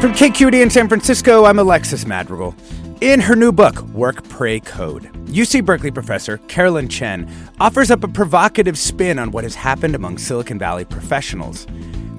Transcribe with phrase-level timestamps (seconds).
[0.00, 2.54] From KQED in San Francisco, I'm Alexis Madrigal.
[3.02, 8.08] In her new book, Work, Pray, Code, UC Berkeley professor Carolyn Chen offers up a
[8.08, 11.66] provocative spin on what has happened among Silicon Valley professionals.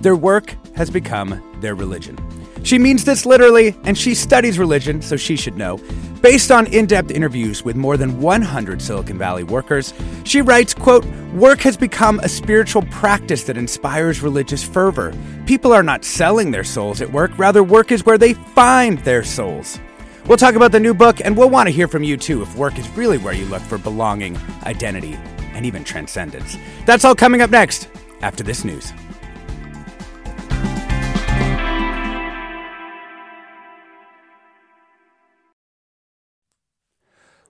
[0.01, 2.19] Their work has become their religion.
[2.61, 5.79] She means this literally, and she studies religion, so she should know.
[6.21, 9.91] Based on in-depth interviews with more than 100 Silicon Valley workers,
[10.23, 15.13] she writes, quote, "Work has become a spiritual practice that inspires religious fervor.
[15.47, 19.23] People are not selling their souls at work, rather work is where they find their
[19.23, 19.79] souls."
[20.27, 22.55] We'll talk about the new book and we'll want to hear from you too if
[22.55, 25.17] work is really where you look for belonging, identity,
[25.55, 26.55] and even transcendence.
[26.85, 27.87] That's all coming up next
[28.21, 28.93] after this news.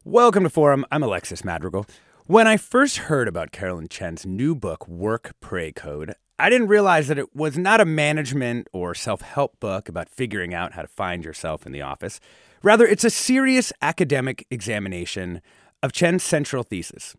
[0.04, 0.84] Welcome to Forum.
[0.92, 1.86] I'm Alexis Madrigal.
[2.26, 7.08] When I first heard about Carolyn Chen's new book, Work Pray Code, I didn't realize
[7.08, 10.88] that it was not a management or self help book about figuring out how to
[10.88, 12.20] find yourself in the office.
[12.64, 15.40] Rather, it's a serious academic examination
[15.84, 17.16] of Chen's central thesis.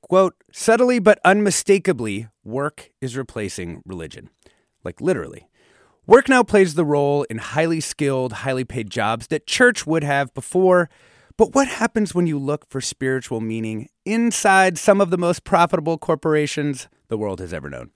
[0.00, 4.30] Quote, subtly but unmistakably, work is replacing religion.
[4.82, 5.46] Like literally.
[6.08, 10.34] Work now plays the role in highly skilled, highly paid jobs that church would have
[10.34, 10.90] before
[11.36, 15.98] but what happens when you look for spiritual meaning inside some of the most profitable
[15.98, 17.90] corporations the world has ever known?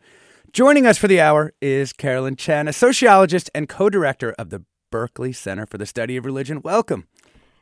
[0.53, 4.65] Joining us for the hour is Carolyn Chen, a sociologist and co director of the
[4.91, 6.61] Berkeley Center for the Study of Religion.
[6.63, 7.07] Welcome.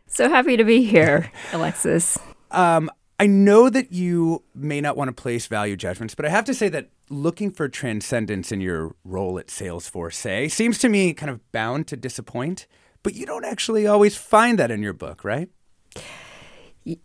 [0.06, 2.18] So happy to be here, Alexis.
[2.50, 2.90] Um,
[3.20, 6.54] I know that you may not want to place value judgments, but I have to
[6.54, 11.30] say that looking for transcendence in your role at Salesforce, say, seems to me kind
[11.30, 12.66] of bound to disappoint.
[13.02, 15.50] But you don't actually always find that in your book, right?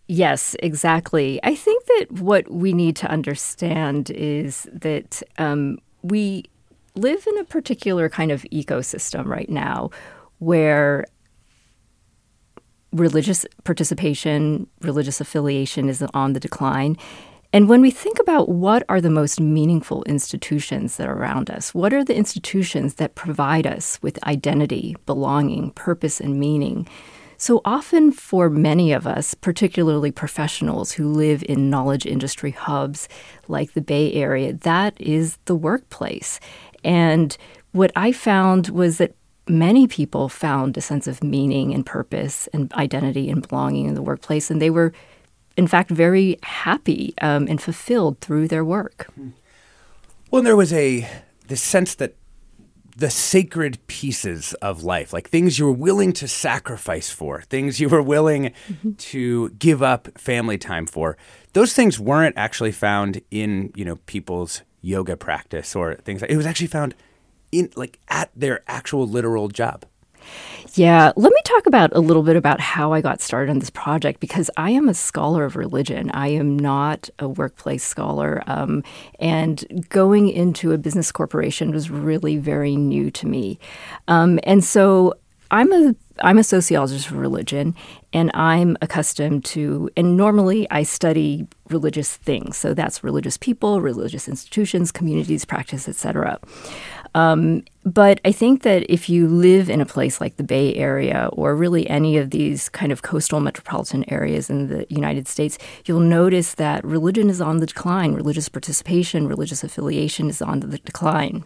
[0.07, 1.39] Yes, exactly.
[1.43, 6.45] I think that what we need to understand is that um, we
[6.95, 9.89] live in a particular kind of ecosystem right now
[10.39, 11.05] where
[12.93, 16.95] religious participation, religious affiliation is on the decline.
[17.51, 21.73] And when we think about what are the most meaningful institutions that are around us,
[21.73, 26.87] what are the institutions that provide us with identity, belonging, purpose, and meaning?
[27.43, 33.09] So often, for many of us, particularly professionals who live in knowledge industry hubs
[33.49, 36.39] like the Bay Area, that is the workplace.
[36.85, 37.35] And
[37.73, 39.13] what I found was that
[39.45, 44.01] many people found a sense of meaning and purpose and identity and belonging in the
[44.01, 44.93] workplace, and they were,
[45.57, 49.11] in fact, very happy um, and fulfilled through their work.
[50.31, 51.09] Well, there was a
[51.49, 52.15] this sense that
[52.95, 57.89] the sacred pieces of life, like things you were willing to sacrifice for, things you
[57.89, 58.93] were willing mm-hmm.
[58.93, 61.17] to give up family time for.
[61.53, 66.37] Those things weren't actually found in, you know, people's yoga practice or things like it
[66.37, 66.93] was actually found
[67.51, 69.85] in like at their actual literal job.
[70.75, 73.69] Yeah, let me talk about a little bit about how I got started on this
[73.69, 76.09] project because I am a scholar of religion.
[76.11, 78.83] I am not a workplace scholar, um,
[79.19, 83.59] and going into a business corporation was really very new to me.
[84.07, 85.13] Um, and so
[85.51, 87.75] I'm a I'm a sociologist of religion,
[88.11, 92.57] and I'm accustomed to, and normally I study religious things.
[92.57, 96.39] So that's religious people, religious institutions, communities, practice, etc.
[97.15, 101.29] Um, but I think that if you live in a place like the Bay Area
[101.33, 105.99] or really any of these kind of coastal metropolitan areas in the United States, you'll
[105.99, 108.13] notice that religion is on the decline.
[108.13, 111.43] Religious participation, religious affiliation is on the decline.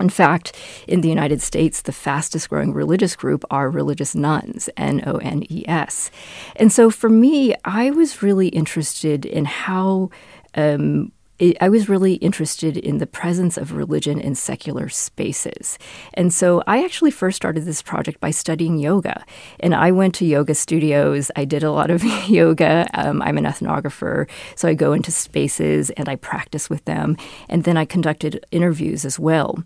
[0.00, 0.56] In fact,
[0.88, 5.44] in the United States, the fastest growing religious group are religious nones, N O N
[5.50, 6.10] E S.
[6.56, 10.08] And so for me, I was really interested in how
[10.54, 15.78] um, it, I was really interested in the presence of religion in secular spaces.
[16.14, 19.24] And so I actually first started this project by studying yoga.
[19.58, 21.30] And I went to yoga studios.
[21.34, 22.86] I did a lot of yoga.
[22.94, 24.28] Um, I'm an ethnographer.
[24.54, 27.16] So I go into spaces and I practice with them.
[27.48, 29.64] And then I conducted interviews as well.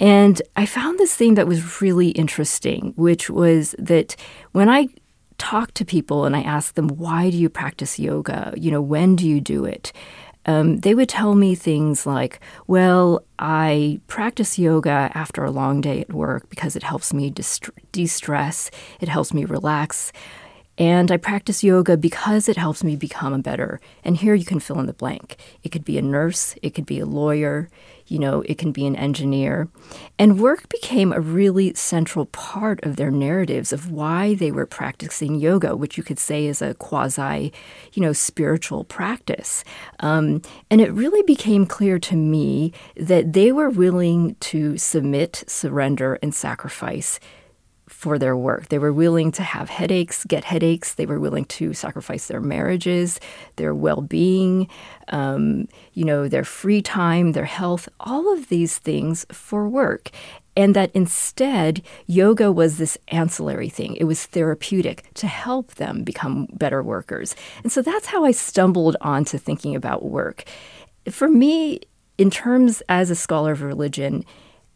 [0.00, 4.16] And I found this theme that was really interesting, which was that
[4.52, 4.88] when I
[5.38, 8.54] talk to people and I ask them, why do you practice yoga?
[8.56, 9.92] You know, when do you do it?
[10.46, 16.00] Um, they would tell me things like, well, I practice yoga after a long day
[16.00, 20.12] at work because it helps me de stress, it helps me relax.
[20.78, 23.80] And I practice yoga because it helps me become a better.
[24.04, 25.36] And here you can fill in the blank.
[25.62, 27.68] It could be a nurse, it could be a lawyer,
[28.06, 29.68] you know, it can be an engineer.
[30.18, 35.34] And work became a really central part of their narratives of why they were practicing
[35.36, 37.52] yoga, which you could say is a quasi,
[37.92, 39.64] you know, spiritual practice.
[40.00, 46.18] Um, and it really became clear to me that they were willing to submit, surrender,
[46.22, 47.20] and sacrifice
[47.92, 48.68] for their work.
[48.68, 50.94] They were willing to have headaches, get headaches.
[50.94, 53.20] They were willing to sacrifice their marriages,
[53.56, 54.68] their well being,
[55.08, 60.10] um, you know, their free time, their health, all of these things for work.
[60.56, 63.96] And that instead, yoga was this ancillary thing.
[63.96, 67.36] It was therapeutic to help them become better workers.
[67.62, 70.44] And so that's how I stumbled onto thinking about work.
[71.10, 71.80] For me,
[72.18, 74.24] in terms as a scholar of religion,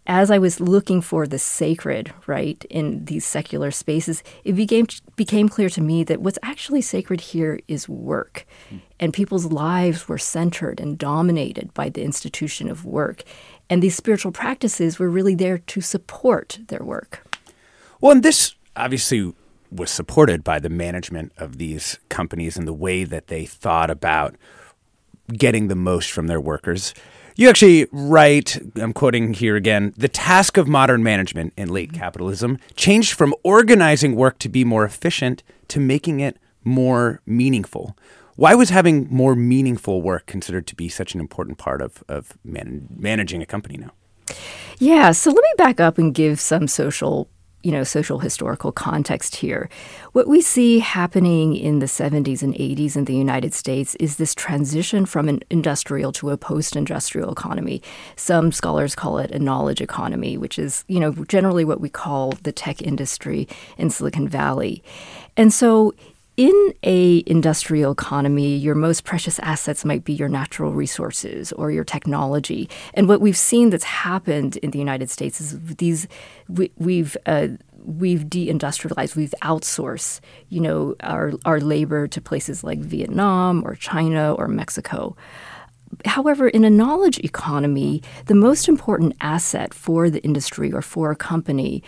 [0.06, 4.86] as I was looking for the sacred, right, in these secular spaces, it became
[5.16, 8.46] became clear to me that what's actually sacred here is work.
[8.70, 8.80] Mm.
[9.00, 13.24] And people's lives were centered and dominated by the institution of work.
[13.68, 17.26] And these spiritual practices were really there to support their work.
[18.00, 19.34] Well, and this obviously
[19.70, 24.36] was supported by the management of these companies and the way that they thought about
[25.32, 26.94] getting the most from their workers.
[27.38, 32.00] You actually write, I'm quoting here again, the task of modern management in late mm-hmm.
[32.00, 37.94] capitalism changed from organizing work to be more efficient to making it more meaningful.
[38.36, 42.38] Why was having more meaningful work considered to be such an important part of, of
[42.42, 43.92] man- managing a company now?
[44.78, 47.28] Yeah, so let me back up and give some social
[47.62, 49.68] you know, social historical context here.
[50.12, 54.34] What we see happening in the 70s and 80s in the United States is this
[54.34, 57.82] transition from an industrial to a post-industrial economy.
[58.14, 62.32] Some scholars call it a knowledge economy, which is, you know, generally what we call
[62.42, 64.82] the tech industry in Silicon Valley.
[65.36, 65.92] And so
[66.36, 71.84] in a industrial economy your most precious assets might be your natural resources or your
[71.84, 72.68] technology.
[72.94, 76.06] And what we've seen that's happened in the united states is these
[76.48, 77.48] we, we've uh,
[77.84, 84.34] we've deindustrialized we've outsourced you know our, our labor to places like vietnam or china
[84.34, 85.16] or mexico.
[86.04, 91.16] However, in a knowledge economy, the most important asset for the industry or for a
[91.16, 91.82] company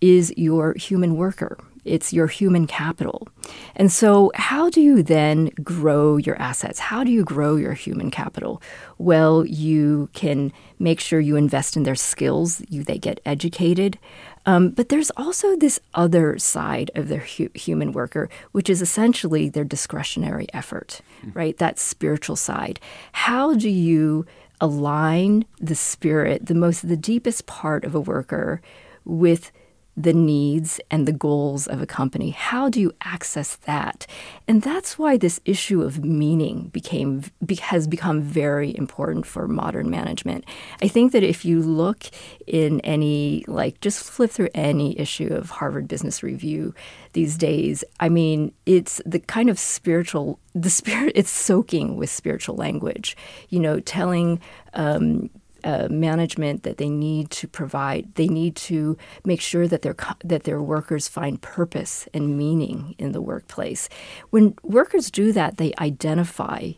[0.00, 3.28] is your human worker it's your human capital.
[3.76, 6.78] And so, how do you then grow your assets?
[6.78, 8.62] How do you grow your human capital?
[8.98, 13.98] Well, you can make sure you invest in their skills, you, they get educated.
[14.46, 19.48] Um, but there's also this other side of the hu- human worker, which is essentially
[19.48, 21.34] their discretionary effort, mm.
[21.34, 21.56] right?
[21.58, 22.80] That spiritual side.
[23.12, 24.24] How do you
[24.60, 28.60] align the spirit, the most, the deepest part of a worker,
[29.04, 29.52] with
[30.02, 32.30] the needs and the goals of a company.
[32.30, 34.06] How do you access that?
[34.48, 37.24] And that's why this issue of meaning became
[37.60, 40.44] has become very important for modern management.
[40.82, 42.04] I think that if you look
[42.46, 46.74] in any like just flip through any issue of Harvard Business Review
[47.12, 52.56] these days, I mean, it's the kind of spiritual the spirit it's soaking with spiritual
[52.56, 53.16] language.
[53.50, 54.40] You know, telling
[54.74, 55.30] um,
[55.64, 58.14] uh, management that they need to provide.
[58.14, 63.12] They need to make sure that their that their workers find purpose and meaning in
[63.12, 63.88] the workplace.
[64.30, 66.72] When workers do that, they identify.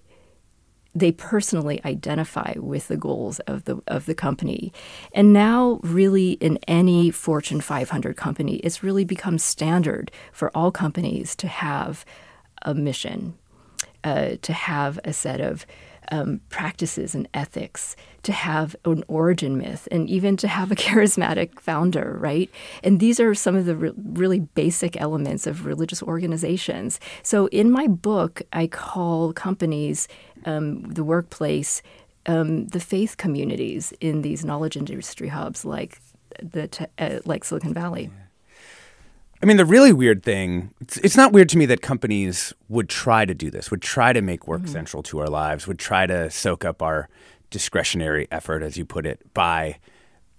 [0.94, 4.72] They personally identify with the goals of the of the company,
[5.14, 11.34] and now really in any Fortune 500 company, it's really become standard for all companies
[11.36, 12.04] to have
[12.60, 13.38] a mission,
[14.04, 15.66] uh, to have a set of
[16.12, 21.58] um, practices and ethics, to have an origin myth, and even to have a charismatic
[21.58, 22.50] founder, right?
[22.84, 27.00] And these are some of the re- really basic elements of religious organizations.
[27.22, 30.06] So in my book, I call companies,
[30.44, 31.82] um, the workplace,
[32.26, 35.98] um, the faith communities in these knowledge industry hubs like
[36.40, 38.10] the te- uh, like Silicon Valley.
[39.42, 42.88] I mean, the really weird thing, it's, it's, not weird to me that companies would
[42.88, 44.72] try to do this, would try to make work mm-hmm.
[44.72, 47.08] central to our lives, would try to soak up our
[47.50, 49.78] discretionary effort, as you put it, by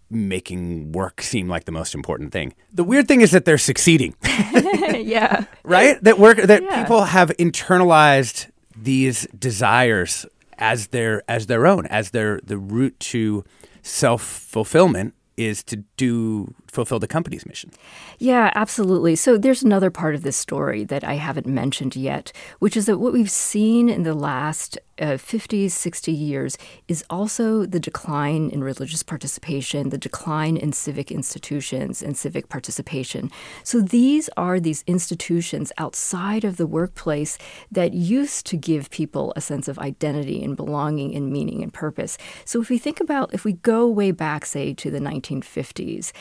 [0.09, 2.53] making work seem like the most important thing.
[2.71, 4.15] The weird thing is that they're succeeding.
[4.23, 5.45] yeah.
[5.63, 6.01] Right?
[6.03, 6.81] That work that yeah.
[6.81, 10.25] people have internalized these desires
[10.57, 13.43] as their as their own, as their the route to
[13.81, 17.71] self-fulfillment is to do fulfill the company's mission.
[18.17, 19.15] Yeah, absolutely.
[19.15, 22.97] So there's another part of this story that I haven't mentioned yet, which is that
[22.97, 28.63] what we've seen in the last uh, 50, 60 years is also the decline in
[28.63, 33.31] religious participation, the decline in civic institutions and civic participation.
[33.63, 37.37] So these are these institutions outside of the workplace
[37.71, 42.17] that used to give people a sense of identity and belonging and meaning and purpose.
[42.45, 46.11] So if we think about, if we go way back, say, to the 1950s,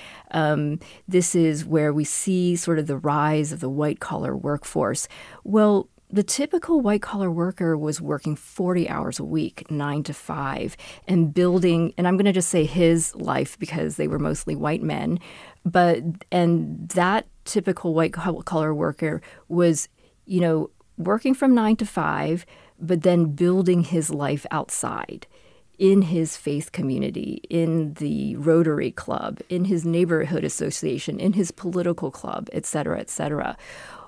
[0.43, 5.09] um, this is where we see sort of the rise of the white collar workforce.
[5.45, 10.77] Well, the typical white collar worker was working 40 hours a week, nine to five,
[11.09, 14.83] and building, and I'm going to just say his life because they were mostly white
[14.83, 15.19] men.
[15.65, 19.89] But, and that typical white collar worker was,
[20.27, 22.45] you know, working from nine to five,
[22.79, 25.27] but then building his life outside
[25.83, 32.13] in his faith community, in the Rotary Club, in his neighborhood association, in his political
[32.13, 33.57] club, et cetera, et cetera.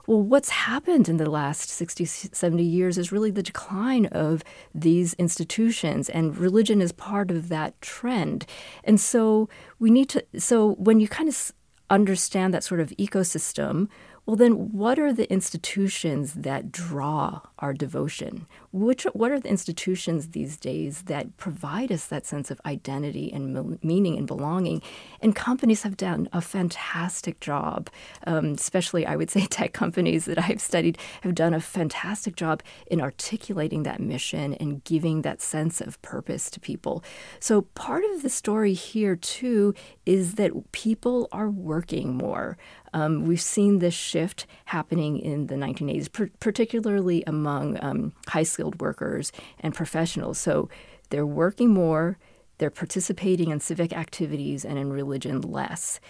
[0.07, 5.15] Well, what's happened in the last 60, 70 years is really the decline of these
[5.15, 8.47] institutions, and religion is part of that trend.
[8.85, 9.49] And so
[9.81, 11.51] we need to, so when you kind of
[11.91, 13.89] understand that sort of ecosystem,
[14.27, 18.47] well, then, what are the institutions that draw our devotion?
[18.75, 23.79] Which, what are the institutions these days that provide us that sense of identity and
[23.85, 24.83] meaning and belonging?
[25.21, 27.89] And companies have done a fantastic job,
[28.27, 32.65] um, especially, I would say, tech companies that I've studied have done a fantastic job
[32.89, 37.05] in articulating that mission and giving that sense of purpose to people.
[37.39, 39.73] So, part of the story here, too,
[40.05, 42.59] is that people are working more.
[42.95, 49.33] Um, we've seen this shift happening in the 1980s, per- particularly among um, high workers
[49.61, 50.39] and professionals.
[50.39, 50.69] So
[51.11, 52.19] they're working more,
[52.59, 56.01] they're participating in civic activities and in religion less.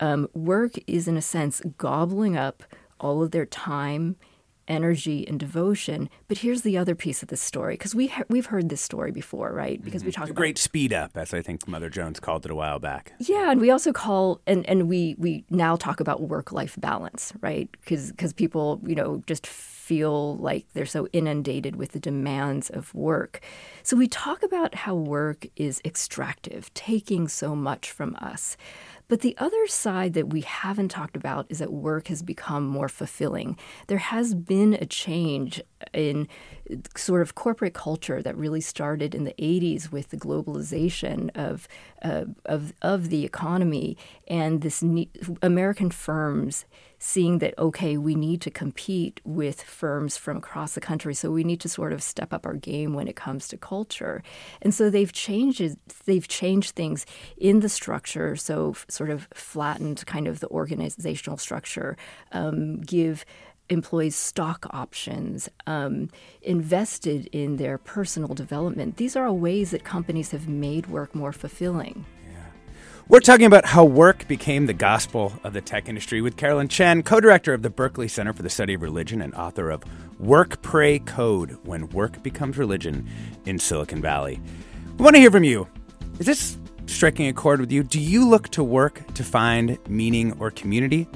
[0.00, 2.62] Um, work is, in a sense, gobbling up
[3.00, 4.16] all of their time
[4.68, 6.08] energy and devotion.
[6.28, 9.10] But here's the other piece of this story because we ha- we've heard this story
[9.10, 9.82] before, right?
[9.82, 10.08] Because mm-hmm.
[10.08, 12.78] we talked about great speed up, as I think Mother Jones called it a while
[12.78, 13.12] back.
[13.18, 17.32] Yeah, and we also call and and we we now talk about work life balance,
[17.40, 17.68] right?
[17.72, 19.46] Because because people you know just
[19.84, 23.40] feel like they're so inundated with the demands of work.
[23.82, 28.56] So we talk about how work is extractive, taking so much from us.
[29.08, 32.88] But the other side that we haven't talked about is that work has become more
[32.88, 33.58] fulfilling.
[33.88, 35.60] There has been a change
[35.92, 36.28] in
[36.96, 41.68] sort of corporate culture that really started in the 80s with the globalization of
[42.02, 45.10] uh, of of the economy and this ne-
[45.42, 46.64] American firms
[47.06, 51.44] seeing that okay we need to compete with firms from across the country so we
[51.44, 54.22] need to sort of step up our game when it comes to culture
[54.62, 55.60] and so they've changed
[56.06, 57.04] they've changed things
[57.36, 61.94] in the structure so sort of flattened kind of the organizational structure
[62.32, 63.26] um, give
[63.70, 66.10] employees stock options, um,
[66.42, 68.98] invested in their personal development.
[68.98, 72.04] These are all ways that companies have made work more fulfilling.
[73.06, 77.02] We're talking about how work became the gospel of the tech industry with Carolyn Chen,
[77.02, 79.82] co director of the Berkeley Center for the Study of Religion and author of
[80.18, 83.06] Work, Pray, Code When Work Becomes Religion
[83.44, 84.40] in Silicon Valley.
[84.96, 85.68] We want to hear from you.
[86.18, 86.56] Is this
[86.86, 87.82] striking a chord with you?
[87.82, 91.06] Do you look to work to find meaning or community?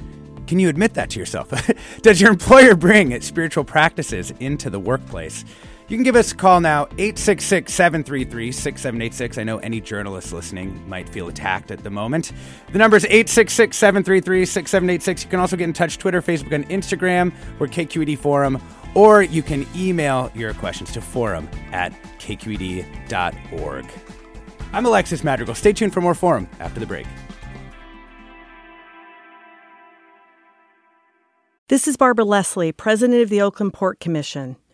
[0.45, 1.51] Can you admit that to yourself?
[2.03, 5.43] Does your employer bring spiritual practices into the workplace?
[5.89, 9.39] You can give us a call now, 866 733 6786.
[9.39, 12.31] I know any journalist listening might feel attacked at the moment.
[12.71, 15.23] The number is 866 733 6786.
[15.23, 17.33] You can also get in touch Twitter, Facebook, and Instagram.
[17.57, 18.61] We're KQED Forum.
[18.93, 23.85] Or you can email your questions to forum at kqed.org.
[24.71, 25.55] I'm Alexis Madrigal.
[25.55, 27.07] Stay tuned for more Forum after the break.
[31.67, 34.55] This is Barbara Leslie, President of the Oakland Port Commission.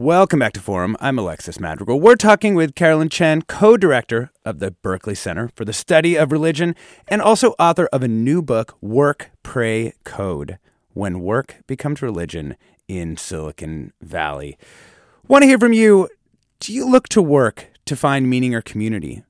[0.00, 0.96] Welcome back to Forum.
[1.00, 1.98] I'm Alexis Madrigal.
[1.98, 6.30] We're talking with Carolyn Chen, co director of the Berkeley Center for the Study of
[6.30, 6.76] Religion
[7.08, 10.60] and also author of a new book, Work, Pray, Code
[10.92, 12.54] When Work Becomes Religion
[12.86, 14.56] in Silicon Valley.
[15.26, 16.08] Want to hear from you.
[16.60, 19.24] Do you look to work to find meaning or community?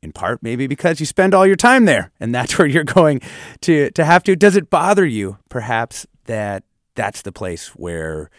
[0.00, 3.20] In part, maybe because you spend all your time there and that's where you're going
[3.60, 4.36] to, to have to.
[4.36, 6.64] Does it bother you, perhaps, that
[6.94, 8.30] that's the place where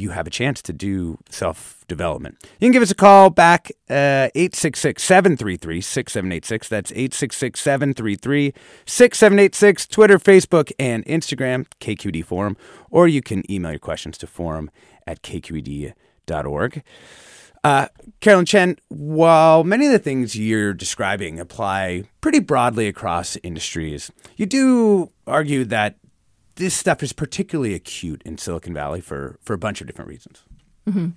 [0.00, 2.36] you have a chance to do self development.
[2.60, 6.68] You can give us a call back, uh, 866 733 6786.
[6.68, 8.54] That's 866 733
[8.86, 9.86] 6786.
[9.86, 12.56] Twitter, Facebook, and Instagram, KQED Forum.
[12.90, 14.70] Or you can email your questions to forum
[15.06, 16.82] at kqed.org.
[17.64, 17.88] Uh,
[18.20, 24.46] Carolyn Chen, while many of the things you're describing apply pretty broadly across industries, you
[24.46, 25.96] do argue that
[26.58, 30.42] this stuff is particularly acute in Silicon Valley for, for a bunch of different reasons.
[30.88, 31.10] Mm-hmm.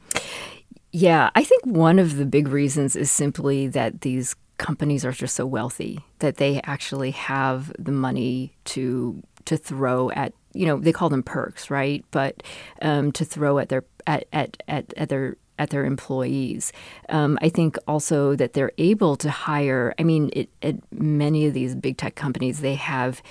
[0.91, 5.36] Yeah, I think one of the big reasons is simply that these companies are just
[5.36, 10.91] so wealthy that they actually have the money to to throw at you know they
[10.91, 12.43] call them perks right but
[12.83, 16.74] um, to throw at their at, at, at, at their at their employees.
[17.10, 19.93] Um, I think also that they're able to hire.
[20.00, 23.21] I mean, it, at many of these big tech companies, they have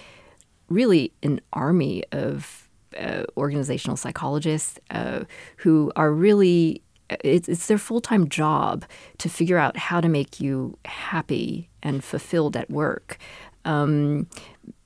[0.70, 5.24] really an army of uh, organizational psychologists uh,
[5.58, 6.82] who are really
[7.24, 8.84] it's, it's their full-time job
[9.18, 13.18] to figure out how to make you happy and fulfilled at work
[13.64, 14.28] um,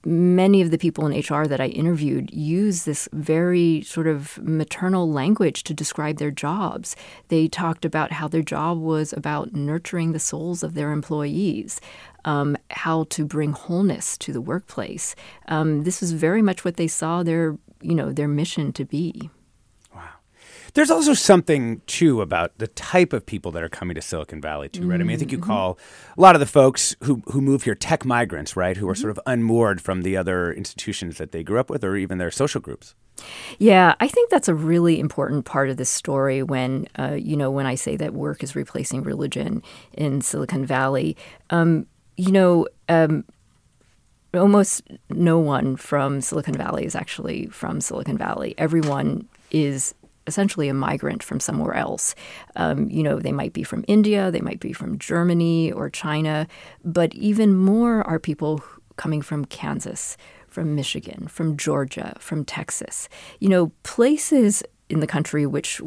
[0.04, 5.10] many of the people in HR that I interviewed use this very sort of maternal
[5.10, 6.96] language to describe their jobs.
[7.28, 11.80] They talked about how their job was about nurturing the souls of their employees.
[12.24, 15.14] Um, how to bring wholeness to the workplace.
[15.48, 19.30] Um, this was very much what they saw their, you know, their mission to be.
[19.94, 20.08] Wow.
[20.74, 24.68] There's also something too about the type of people that are coming to Silicon Valley
[24.68, 24.94] too, right?
[24.94, 25.02] Mm-hmm.
[25.02, 25.50] I mean, I think you mm-hmm.
[25.50, 25.78] call
[26.16, 28.76] a lot of the folks who who move here tech migrants, right?
[28.76, 29.00] Who are mm-hmm.
[29.00, 32.30] sort of unmoored from the other institutions that they grew up with, or even their
[32.30, 32.94] social groups.
[33.58, 36.42] Yeah, I think that's a really important part of this story.
[36.42, 41.16] When uh, you know, when I say that work is replacing religion in Silicon Valley,
[41.50, 42.66] um, you know.
[42.88, 43.24] Um,
[44.34, 48.52] almost no one from Silicon Valley is actually from Silicon Valley.
[48.58, 49.94] Everyone is
[50.26, 52.14] essentially a migrant from somewhere else.
[52.56, 56.46] Um, you know, they might be from India, they might be from Germany or China,
[56.84, 58.62] but even more are people
[58.96, 60.16] coming from Kansas,
[60.48, 63.08] from Michigan, from Georgia, from Texas.
[63.40, 65.80] You know, places in the country which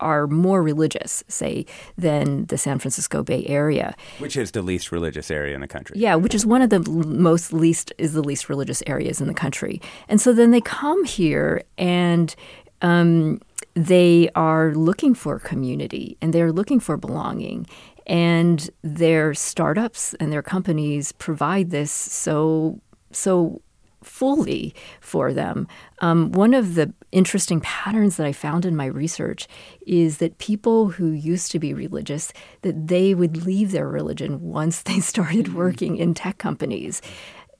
[0.00, 3.94] are more religious, say, than the San Francisco Bay Area.
[4.18, 5.98] Which is the least religious area in the country.
[5.98, 9.34] Yeah, which is one of the most least, is the least religious areas in the
[9.34, 9.80] country.
[10.08, 12.34] And so then they come here and
[12.82, 13.40] um,
[13.74, 17.66] they are looking for community and they're looking for belonging.
[18.06, 22.80] And their startups and their companies provide this so
[23.10, 23.62] so
[24.04, 25.66] fully for them.
[26.00, 29.46] Um, one of the interesting patterns that I found in my research
[29.86, 34.82] is that people who used to be religious that they would leave their religion once
[34.82, 35.56] they started mm-hmm.
[35.58, 37.00] working in tech companies.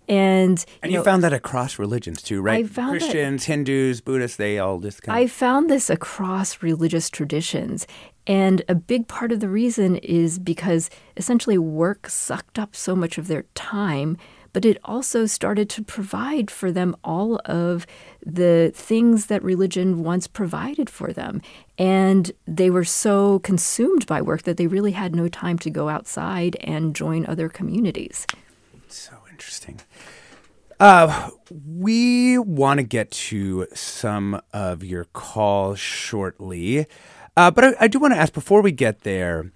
[0.06, 2.70] And and you, know, found that across religions too, right?
[2.70, 5.24] Christians, that, Hindus, Buddhists, they all just kind of...
[5.24, 7.86] I found this across religious traditions.
[8.26, 13.18] And a big part of the reason is because essentially work sucked up so much
[13.18, 14.18] of their time,
[14.54, 17.86] but it also started to provide for them all of
[18.24, 21.42] the things that religion once provided for them.
[21.76, 25.90] And they were so consumed by work that they really had no time to go
[25.90, 28.26] outside and join other communities.
[28.88, 29.80] So interesting.
[30.80, 31.30] Uh,
[31.66, 36.86] we want to get to some of your calls shortly,
[37.36, 39.50] uh, but I, I do want to ask before we get there.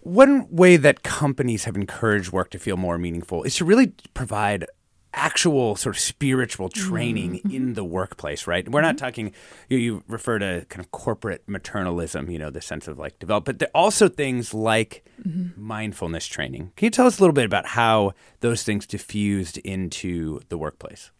[0.00, 4.66] One way that companies have encouraged work to feel more meaningful is to really provide
[5.14, 7.50] actual sort of spiritual training mm-hmm.
[7.50, 8.68] in the workplace, right?
[8.68, 9.04] We're not mm-hmm.
[9.04, 9.32] talking,
[9.68, 13.44] you, you, refer to kind of corporate maternalism, you know, the sense of like develop,
[13.44, 15.60] but also things like mm-hmm.
[15.60, 16.72] mindfulness training.
[16.76, 21.10] Can you tell us a little bit about how those things diffused into the workplace?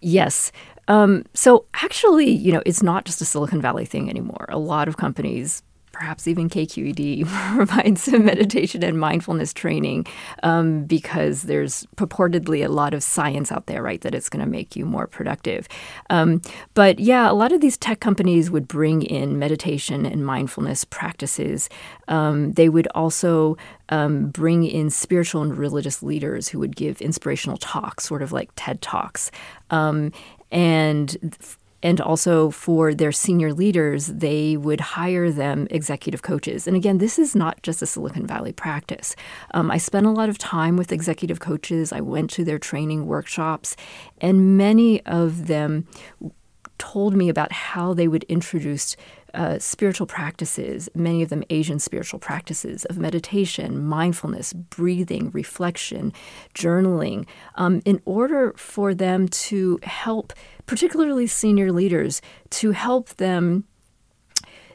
[0.00, 0.50] Yes.
[0.88, 4.46] Um, so actually, you know, it's not just a Silicon Valley thing anymore.
[4.48, 5.62] A lot of companies
[6.00, 10.06] perhaps even KQED provides some meditation and mindfulness training
[10.42, 14.50] um, because there's purportedly a lot of science out there, right, that it's going to
[14.50, 15.68] make you more productive.
[16.08, 16.40] Um,
[16.72, 21.68] but yeah, a lot of these tech companies would bring in meditation and mindfulness practices.
[22.08, 23.58] Um, they would also
[23.90, 28.50] um, bring in spiritual and religious leaders who would give inspirational talks, sort of like
[28.56, 29.30] TED Talks.
[29.68, 30.12] Um,
[30.50, 31.36] and
[31.82, 36.66] and also for their senior leaders, they would hire them executive coaches.
[36.66, 39.16] And again, this is not just a Silicon Valley practice.
[39.54, 41.92] Um, I spent a lot of time with executive coaches.
[41.92, 43.76] I went to their training workshops,
[44.20, 45.86] and many of them
[46.80, 48.96] told me about how they would introduce
[49.34, 56.12] uh, spiritual practices, many of them Asian spiritual practices of meditation, mindfulness, breathing, reflection,
[56.54, 60.32] journaling, um, in order for them to help,
[60.66, 63.64] particularly senior leaders, to help them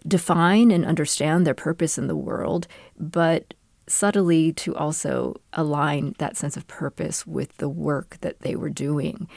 [0.08, 3.54] define and understand their purpose in the world, but
[3.88, 9.28] subtly to also align that sense of purpose with the work that they were doing.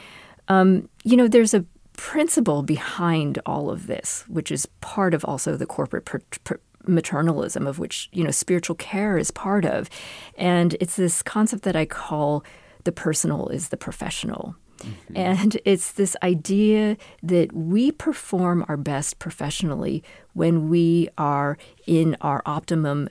[0.47, 1.65] Um, you know, there's a
[1.99, 7.67] principle behind all of this, which is part of also the corporate per- per- maternalism
[7.67, 9.89] of which you know spiritual care is part of,
[10.37, 12.45] and it's this concept that I call
[12.85, 14.55] the personal is the professional.
[14.77, 15.17] Mm-hmm.
[15.17, 22.41] And it's this idea that we perform our best professionally when we are in our
[22.45, 23.09] optimum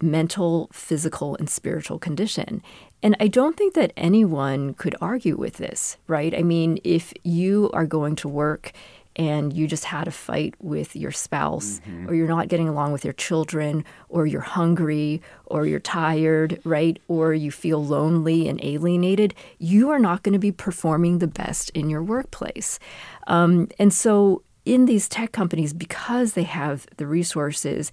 [0.00, 2.62] mental, physical, and spiritual condition.
[3.02, 6.34] And I don't think that anyone could argue with this, right?
[6.34, 8.72] I mean, if you are going to work
[9.14, 12.08] and you just had a fight with your spouse, mm-hmm.
[12.08, 17.00] or you're not getting along with your children, or you're hungry, or you're tired, right?
[17.08, 21.70] Or you feel lonely and alienated, you are not going to be performing the best
[21.70, 22.78] in your workplace.
[23.26, 27.90] Um, and so, in these tech companies, because they have the resources,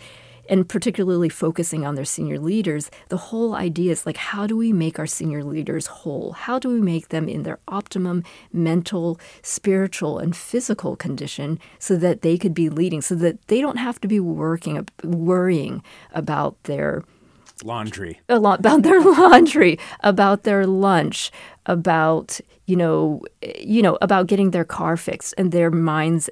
[0.50, 4.72] and particularly focusing on their senior leaders, the whole idea is like, how do we
[4.72, 6.34] make our senior leaders whole?
[6.34, 12.22] How do we make them in their optimum mental, spiritual, and physical condition so that
[12.22, 17.04] they could be leading, so that they don't have to be working, worrying about their
[17.64, 21.32] laundry a lot about their laundry about their lunch
[21.66, 26.30] about you know eh, you know about getting their car fixed and their minds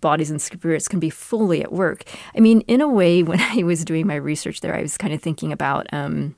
[0.00, 2.04] bodies and spirits can be fully at work.
[2.36, 5.12] I mean, in a way, when I was doing my research there, I was kind
[5.14, 5.86] of thinking about.
[5.92, 6.36] Um,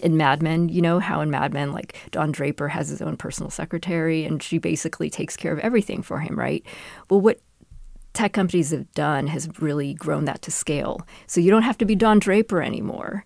[0.00, 3.16] in Mad Men, you know how in Mad Men, like Don Draper has his own
[3.16, 6.64] personal secretary and she basically takes care of everything for him, right?
[7.08, 7.38] Well, what
[8.12, 11.06] tech companies have done has really grown that to scale.
[11.28, 13.24] So you don't have to be Don Draper anymore.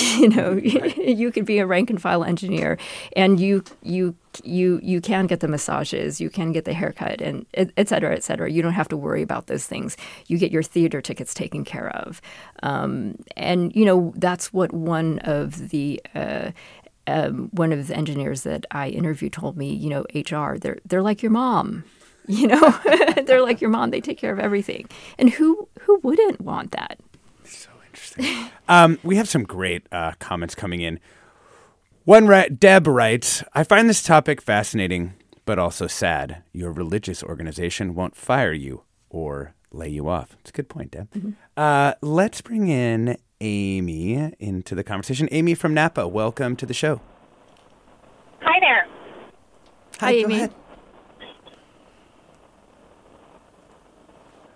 [0.18, 2.78] you know you could be a rank and file engineer
[3.16, 7.44] and you you you you can get the massages you can get the haircut and
[7.54, 9.96] et cetera et cetera you don't have to worry about those things
[10.28, 12.22] you get your theater tickets taken care of
[12.62, 16.50] um, and you know that's what one of the uh,
[17.06, 21.02] um, one of the engineers that I interviewed told me, you know, HR, they're they're
[21.02, 21.84] like your mom.
[22.28, 22.70] You know,
[23.26, 23.90] they're like your mom.
[23.90, 24.88] They take care of everything.
[25.18, 27.00] And who who wouldn't want that?
[28.02, 28.50] Interesting.
[28.68, 30.98] um, we have some great uh, comments coming in.
[32.04, 36.42] One ra- Deb writes, "I find this topic fascinating, but also sad.
[36.52, 41.10] Your religious organization won't fire you or lay you off." It's a good point, Deb.
[41.12, 41.30] Mm-hmm.
[41.56, 45.28] Uh, let's bring in Amy into the conversation.
[45.30, 47.00] Amy from Napa, welcome to the show.
[48.40, 48.86] Hi there.
[50.00, 50.28] Hi, Hi Amy.
[50.28, 50.54] Go ahead.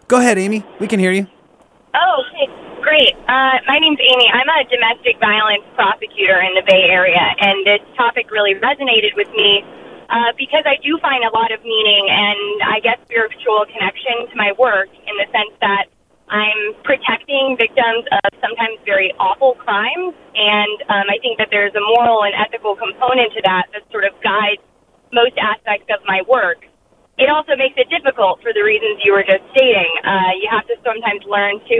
[0.09, 0.65] go ahead, Amy.
[0.81, 1.29] We can hear you.
[1.95, 2.66] Oh, okay.
[2.87, 3.19] Great.
[3.27, 4.31] Uh, my name's Amy.
[4.31, 9.27] I'm a domestic violence prosecutor in the Bay Area, and this topic really resonated with
[9.35, 9.67] me
[10.07, 14.35] uh, because I do find a lot of meaning and I guess spiritual connection to
[14.39, 15.91] my work in the sense that
[16.31, 21.83] I'm protecting victims of sometimes very awful crimes, and um, I think that there's a
[21.83, 24.63] moral and ethical component to that that sort of guides
[25.11, 26.63] most aspects of my work.
[27.19, 29.91] It also makes it difficult for the reasons you were just stating.
[30.07, 31.79] Uh, you have to sometimes learn to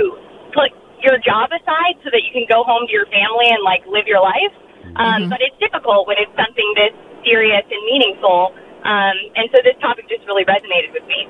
[0.51, 3.85] put your job aside so that you can go home to your family and like
[3.87, 4.55] live your life.
[4.95, 5.29] Um, mm-hmm.
[5.31, 8.55] But it's difficult when it's something this serious and meaningful.
[8.87, 11.27] Um, and so this topic just really resonated with me.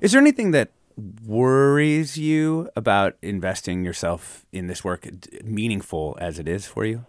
[0.00, 0.72] Is there anything that
[1.26, 5.08] worries you about investing yourself in this work,
[5.42, 7.06] meaningful as it is for you?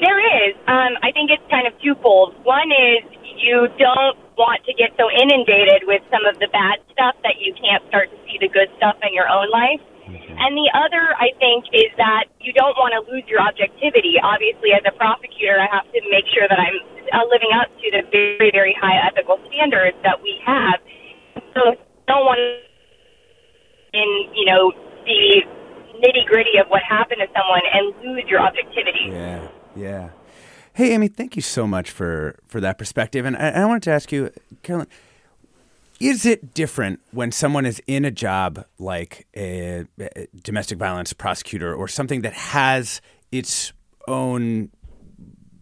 [0.00, 0.56] There is.
[0.66, 2.34] Um, I think it's kind of twofold.
[2.42, 3.04] One is
[3.36, 7.54] you don't want to get so inundated with some of the bad stuff that you
[7.54, 9.78] can't start to see the good stuff in your own life.
[10.10, 10.36] Mm-hmm.
[10.36, 14.20] And the other, I think, is that you don't want to lose your objectivity.
[14.20, 16.76] Obviously, as a prosecutor, I have to make sure that I'm
[17.14, 20.82] uh, living up to the very, very high ethical standards that we have.
[21.54, 22.40] So don't want
[23.94, 24.72] in, you know,
[25.06, 25.46] the
[26.04, 29.08] nitty gritty of what happened to someone and lose your objectivity.
[29.08, 30.10] Yeah, yeah.
[30.74, 33.24] Hey, Amy, thank you so much for, for that perspective.
[33.24, 34.30] And I, I wanted to ask you,
[34.62, 34.88] Carolyn,
[36.00, 41.74] is it different when someone is in a job like a, a domestic violence prosecutor
[41.74, 43.00] or something that has
[43.32, 43.72] its
[44.08, 44.70] own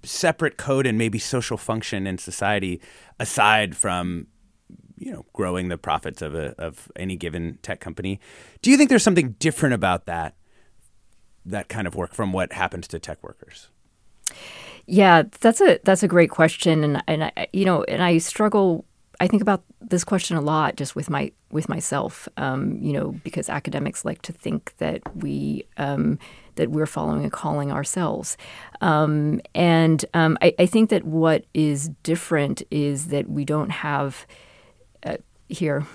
[0.05, 2.81] separate code and maybe social function in society
[3.21, 4.27] aside from
[4.97, 8.21] you know growing the profits of a of any given tech company.
[8.63, 10.35] Do you think there's something different about that
[11.45, 13.69] that kind of work from what happens to tech workers?
[14.87, 18.85] Yeah, that's a that's a great question, and and I, you know, and I struggle.
[19.21, 22.29] I think about this question a lot, just with my with myself.
[22.37, 26.19] Um, you know, because academics like to think that we um,
[26.57, 28.37] that we're following a calling ourselves,
[28.81, 34.27] um, and um, I, I think that what is different is that we don't have
[35.53, 35.87] here,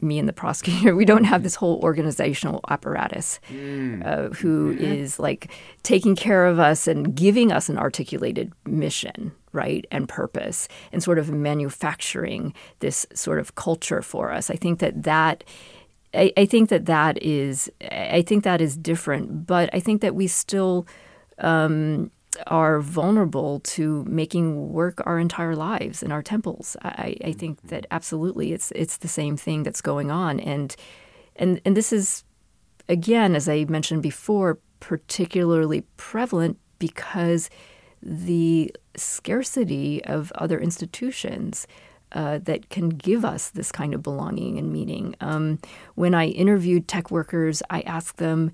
[0.00, 4.04] me and the prosecutor, we don't have this whole organizational apparatus mm.
[4.04, 4.84] uh, who mm-hmm.
[4.84, 5.50] is like
[5.82, 11.18] taking care of us and giving us an articulated mission, right, and purpose, and sort
[11.18, 14.50] of manufacturing this sort of culture for us.
[14.50, 15.44] I think that that.
[16.14, 20.14] I, I think that that is, I think that is different, but I think that
[20.14, 20.86] we still
[21.38, 22.10] um,
[22.46, 26.76] are vulnerable to making work our entire lives in our temples.
[26.82, 27.68] I, I think mm-hmm.
[27.68, 30.74] that absolutely it's it's the same thing that's going on, and
[31.36, 32.24] and and this is
[32.88, 37.50] again, as I mentioned before, particularly prevalent because
[38.02, 41.66] the scarcity of other institutions.
[42.14, 45.16] Uh, that can give us this kind of belonging and meaning.
[45.22, 45.58] Um,
[45.94, 48.52] when I interviewed tech workers, I asked them,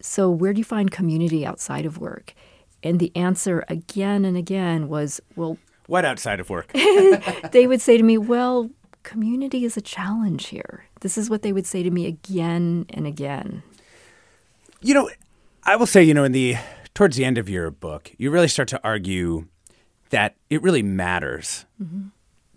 [0.00, 2.34] So, where do you find community outside of work?
[2.82, 6.70] And the answer again and again was, well, what outside of work?
[7.52, 8.70] they would say to me, well,
[9.02, 10.84] community is a challenge here.
[11.00, 13.62] This is what they would say to me again and again.
[14.80, 15.10] You know,
[15.64, 16.56] I will say, you know, in the
[16.98, 19.46] towards the end of your book, you really start to argue
[20.10, 22.08] that it really matters mm-hmm.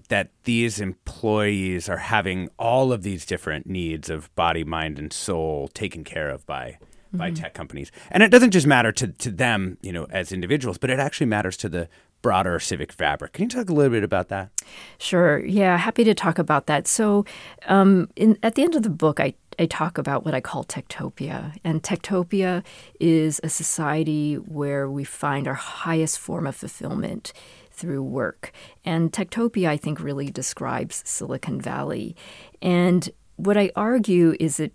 [0.09, 5.67] that these employees are having all of these different needs of body, mind, and soul
[5.67, 7.17] taken care of by mm-hmm.
[7.17, 7.91] by tech companies.
[8.09, 11.27] And it doesn't just matter to, to them, you know, as individuals, but it actually
[11.27, 11.87] matters to the
[12.23, 13.33] broader civic fabric.
[13.33, 14.49] Can you talk a little bit about that?
[14.97, 15.45] Sure.
[15.45, 16.87] Yeah, happy to talk about that.
[16.87, 17.25] So,
[17.67, 20.63] um, in, at the end of the book, I I talk about what I call
[20.63, 21.55] techtopia.
[21.63, 22.63] And techtopia
[22.99, 27.31] is a society where we find our highest form of fulfillment
[27.69, 28.51] through work.
[28.83, 32.15] And techtopia, I think, really describes Silicon Valley.
[32.59, 34.73] And what I argue is that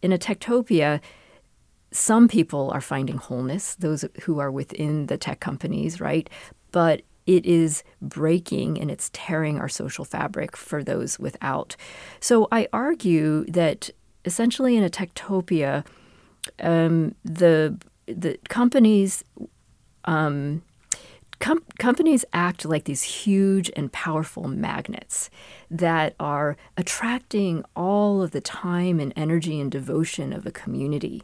[0.00, 1.00] in a techtopia,
[1.90, 6.30] some people are finding wholeness, those who are within the tech companies, right?
[6.70, 11.74] But it is breaking and it's tearing our social fabric for those without.
[12.20, 13.90] So I argue that
[14.24, 15.84] essentially in a techtopia,
[16.60, 19.24] um, the the companies
[20.04, 20.62] um,
[21.38, 25.30] com- companies act like these huge and powerful magnets
[25.70, 31.22] that are attracting all of the time and energy and devotion of a community.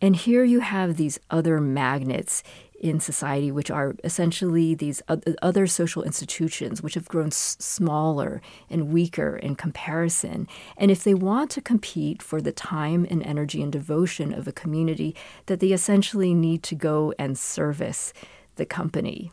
[0.00, 2.42] And here you have these other magnets
[2.80, 5.02] in society, which are essentially these
[5.42, 10.46] other social institutions, which have grown s- smaller and weaker in comparison.
[10.76, 14.52] And if they want to compete for the time and energy and devotion of a
[14.52, 18.12] community, that they essentially need to go and service
[18.56, 19.32] the company.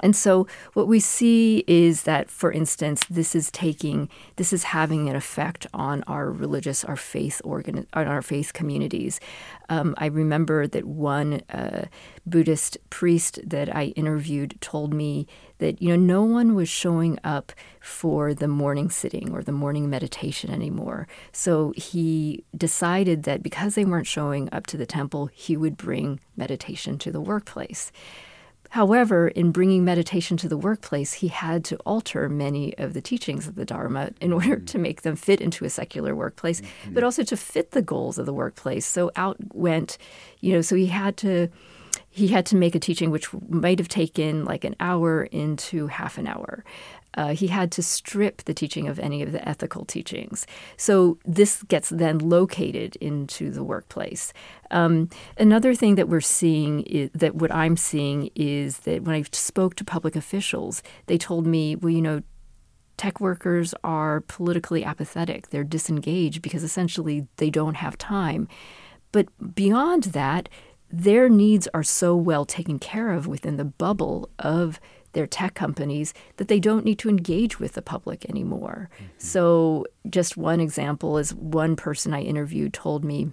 [0.00, 5.08] And so what we see is that, for instance, this is taking, this is having
[5.08, 9.20] an effect on our religious, our faith organ, on our faith communities.
[9.68, 11.86] Um, I remember that one uh,
[12.26, 15.26] Buddhist priest that I interviewed told me
[15.58, 19.88] that you know no one was showing up for the morning sitting or the morning
[19.88, 21.06] meditation anymore.
[21.32, 26.20] So he decided that because they weren't showing up to the temple, he would bring
[26.36, 27.92] meditation to the workplace.
[28.74, 33.46] However, in bringing meditation to the workplace, he had to alter many of the teachings
[33.46, 34.64] of the Dharma in order mm-hmm.
[34.64, 36.92] to make them fit into a secular workplace, mm-hmm.
[36.92, 38.84] but also to fit the goals of the workplace.
[38.84, 39.96] So out went,
[40.40, 41.50] you know, so he had to
[42.10, 46.18] he had to make a teaching which might have taken like an hour into half
[46.18, 46.64] an hour
[47.14, 50.46] uh, he had to strip the teaching of any of the ethical teachings.
[50.76, 54.32] So this gets then located into the workplace.
[54.70, 59.24] Um, another thing that we're seeing is that what I'm seeing is that when I
[59.32, 62.22] spoke to public officials, they told me, well, you know,
[62.96, 65.50] tech workers are politically apathetic.
[65.50, 68.48] They're disengaged because essentially they don't have time.
[69.12, 70.48] But beyond that,
[70.90, 74.80] their needs are so well taken care of within the bubble of
[75.14, 78.90] their tech companies, that they don't need to engage with the public anymore.
[78.94, 79.04] Mm-hmm.
[79.18, 83.32] So, just one example is one person I interviewed told me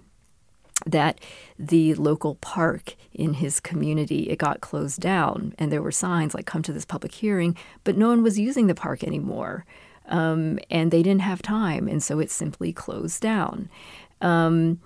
[0.86, 1.20] that
[1.58, 6.46] the local park in his community it got closed down and there were signs like
[6.46, 9.64] come to this public hearing but no one was using the park anymore
[10.06, 13.68] um, and they didn't have time and so it simply closed down
[14.20, 14.80] um,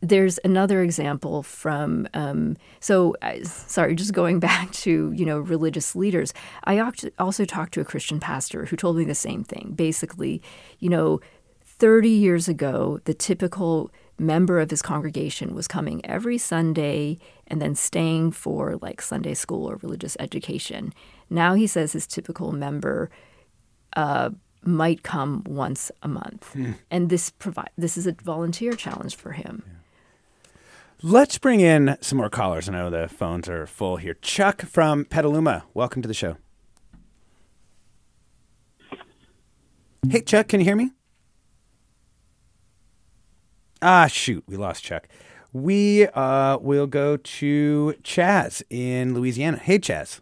[0.00, 5.96] there's another example from um, so uh, sorry just going back to you know religious
[5.96, 6.32] leaders
[6.64, 6.78] i
[7.18, 10.42] also talked to a christian pastor who told me the same thing basically
[10.78, 11.20] you know
[11.64, 17.74] 30 years ago the typical member of his congregation was coming every Sunday and then
[17.74, 20.92] staying for like Sunday school or religious education.
[21.30, 23.10] Now he says his typical member
[23.96, 24.30] uh,
[24.62, 26.74] might come once a month, mm.
[26.90, 29.62] and this provide this is a volunteer challenge for him.
[29.66, 29.72] Yeah.
[31.00, 32.68] Let's bring in some more callers.
[32.68, 34.14] I know the phones are full here.
[34.14, 36.38] Chuck from Petaluma, welcome to the show.
[40.10, 40.90] Hey, Chuck, can you hear me?
[43.80, 45.06] Ah, shoot, we lost Chuck.
[45.52, 49.58] We uh, will go to Chaz in Louisiana.
[49.58, 50.20] Hey, Chaz.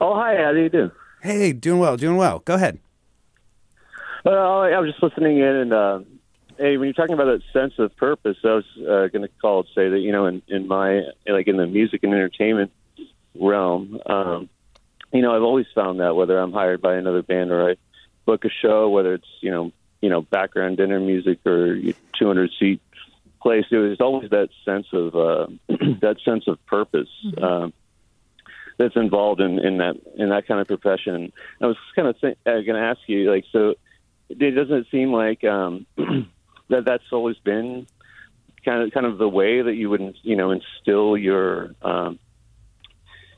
[0.00, 0.36] Oh, hi.
[0.36, 0.90] How do you do?
[1.22, 2.40] Hey, doing well, doing well.
[2.40, 2.80] Go ahead.
[4.24, 6.00] Well, I was just listening in, and uh,
[6.58, 9.60] hey, when you're talking about that sense of purpose, I was uh, going to call
[9.60, 12.72] and say that you know, in in my like in the music and entertainment
[13.34, 14.48] realm, um,
[15.12, 17.76] you know, I've always found that whether I'm hired by another band or I
[18.24, 21.78] book a show, whether it's you know you know background dinner music or
[22.18, 22.80] 200 seat
[23.40, 23.64] place.
[23.70, 25.46] there's always that sense of uh,
[26.00, 27.44] that sense of purpose mm-hmm.
[27.44, 27.68] uh,
[28.78, 31.32] that's involved in, in that in that kind of profession.
[31.60, 33.74] I was kind of th- uh, going to ask you, like, so
[34.28, 35.86] it doesn't seem like um,
[36.68, 37.86] that that's always been
[38.64, 42.18] kind of kind of the way that you would you know instill your um,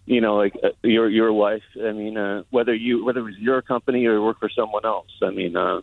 [0.08, 1.62] you know, like uh, your your life.
[1.76, 4.86] I mean, uh, whether you whether it was your company or you work for someone
[4.86, 5.10] else.
[5.22, 5.82] I mean, uh,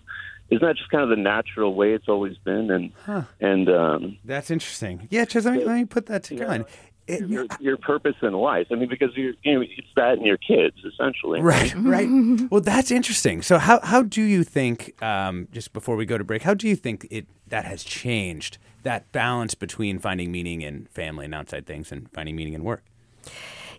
[0.49, 2.71] isn't that just kind of the natural way it's always been?
[2.71, 3.23] And huh.
[3.39, 5.07] and um, that's interesting.
[5.11, 6.65] Yeah, Chaz, let me, let me put that together.
[7.07, 8.65] It, your, your, purpose in life.
[8.71, 11.39] I mean, because you're, you know, it's that and your kids essentially.
[11.39, 12.09] Right, right.
[12.49, 13.43] well, that's interesting.
[13.43, 14.99] So, how how do you think?
[15.03, 18.57] Um, just before we go to break, how do you think it that has changed
[18.83, 22.83] that balance between finding meaning in family and outside things and finding meaning in work?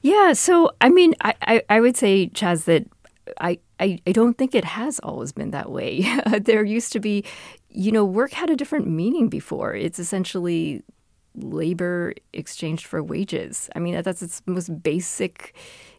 [0.02, 0.32] Yeah.
[0.34, 2.86] So, I mean, I, I, I would say, Chaz, that
[3.40, 6.04] I, I, I don't think it has always been that way.
[6.40, 7.24] there used to be,
[7.70, 9.74] you know, work had a different meaning before.
[9.74, 10.82] It's essentially
[11.34, 13.68] labor exchanged for wages.
[13.74, 15.54] I mean, that's its most basic.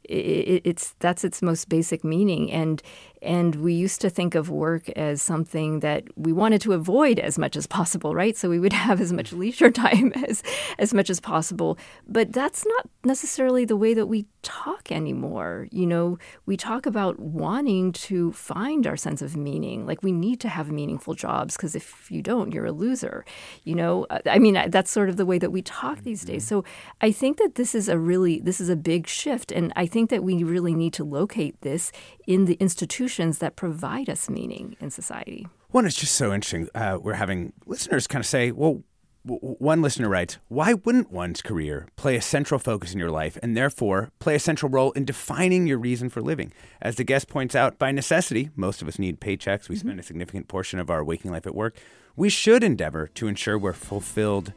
[0.07, 2.81] It's that's its most basic meaning, and
[3.21, 7.39] and we used to think of work as something that we wanted to avoid as
[7.39, 8.37] much as possible, right?
[8.37, 10.43] So we would have as much leisure time as
[10.77, 11.77] as much as possible.
[12.07, 15.67] But that's not necessarily the way that we talk anymore.
[15.71, 19.85] You know, we talk about wanting to find our sense of meaning.
[19.85, 23.25] Like we need to have meaningful jobs because if you don't, you're a loser.
[23.63, 26.43] You know, I mean, that's sort of the way that we talk these days.
[26.43, 26.61] Mm-hmm.
[26.61, 26.65] So
[27.01, 29.96] I think that this is a really this is a big shift, and I think
[30.05, 31.91] that we really need to locate this
[32.25, 35.47] in the institutions that provide us meaning in society.
[35.69, 36.69] One, it's just so interesting.
[36.73, 38.83] Uh, we're having listeners kind of say, well,
[39.27, 43.57] one listener writes, Why wouldn't one's career play a central focus in your life and
[43.57, 46.53] therefore play a central role in defining your reason for living?
[46.81, 49.67] As the guest points out, by necessity, most of us need paychecks.
[49.67, 49.87] We mm-hmm.
[49.87, 51.77] spend a significant portion of our waking life at work.
[52.15, 54.53] We should endeavor to ensure we're fulfilled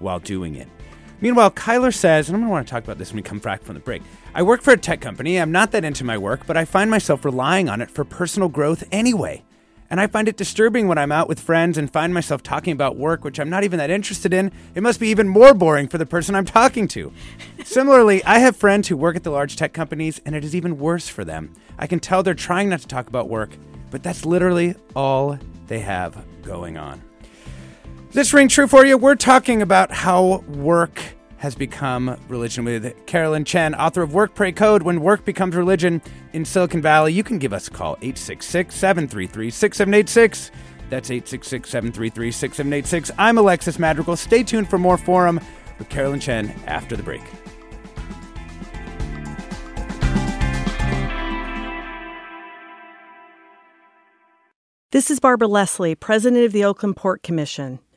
[0.00, 0.68] while doing it.
[1.20, 3.38] Meanwhile, Kyler says, and I'm going to want to talk about this when we come
[3.38, 4.02] back from the break.
[4.34, 5.36] I work for a tech company.
[5.36, 8.48] I'm not that into my work, but I find myself relying on it for personal
[8.48, 9.42] growth anyway.
[9.90, 12.96] And I find it disturbing when I'm out with friends and find myself talking about
[12.96, 14.52] work, which I'm not even that interested in.
[14.74, 17.12] It must be even more boring for the person I'm talking to.
[17.64, 20.78] Similarly, I have friends who work at the large tech companies, and it is even
[20.78, 21.54] worse for them.
[21.78, 23.50] I can tell they're trying not to talk about work,
[23.90, 27.07] but that's literally all they have going on.
[28.10, 28.96] This ring true for you?
[28.96, 30.98] We're talking about how work
[31.36, 36.00] has become religion with Carolyn Chen, author of Work Pray Code When Work Becomes Religion
[36.32, 37.12] in Silicon Valley.
[37.12, 40.50] You can give us a call, 866 733 6786.
[40.88, 43.10] That's 866 733 6786.
[43.18, 44.16] I'm Alexis Madrigal.
[44.16, 45.38] Stay tuned for more Forum
[45.78, 47.22] with Carolyn Chen after the break.
[54.92, 57.80] This is Barbara Leslie, President of the Oakland Port Commission.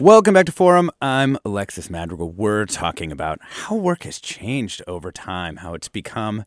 [0.00, 0.90] Welcome back to Forum.
[1.02, 2.30] I'm Alexis Madrigal.
[2.30, 6.46] We're talking about how work has changed over time, how it's become,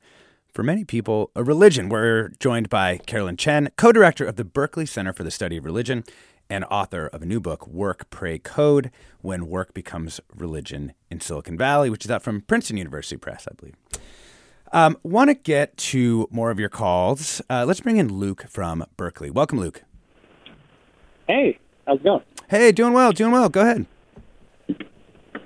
[0.51, 1.87] for many people, a religion.
[1.87, 5.63] We're joined by Carolyn Chen, co director of the Berkeley Center for the Study of
[5.63, 6.03] Religion
[6.49, 8.89] and author of a new book, Work, Pray, Code
[9.21, 13.53] When Work Becomes Religion in Silicon Valley, which is out from Princeton University Press, I
[13.53, 13.75] believe.
[14.73, 17.43] Um, Want to get to more of your calls.
[17.47, 19.29] Uh, let's bring in Luke from Berkeley.
[19.29, 19.83] Welcome, Luke.
[21.27, 22.23] Hey, how's it going?
[22.49, 23.49] Hey, doing well, doing well.
[23.49, 23.85] Go ahead.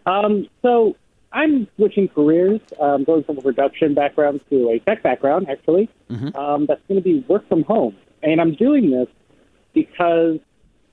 [0.05, 0.95] Um, so
[1.31, 5.89] I'm switching careers, um, going from a production background to a tech background, actually.
[6.09, 6.35] Mhm.
[6.35, 7.95] Um, that's going to be work from home.
[8.23, 9.07] And I'm doing this
[9.73, 10.39] because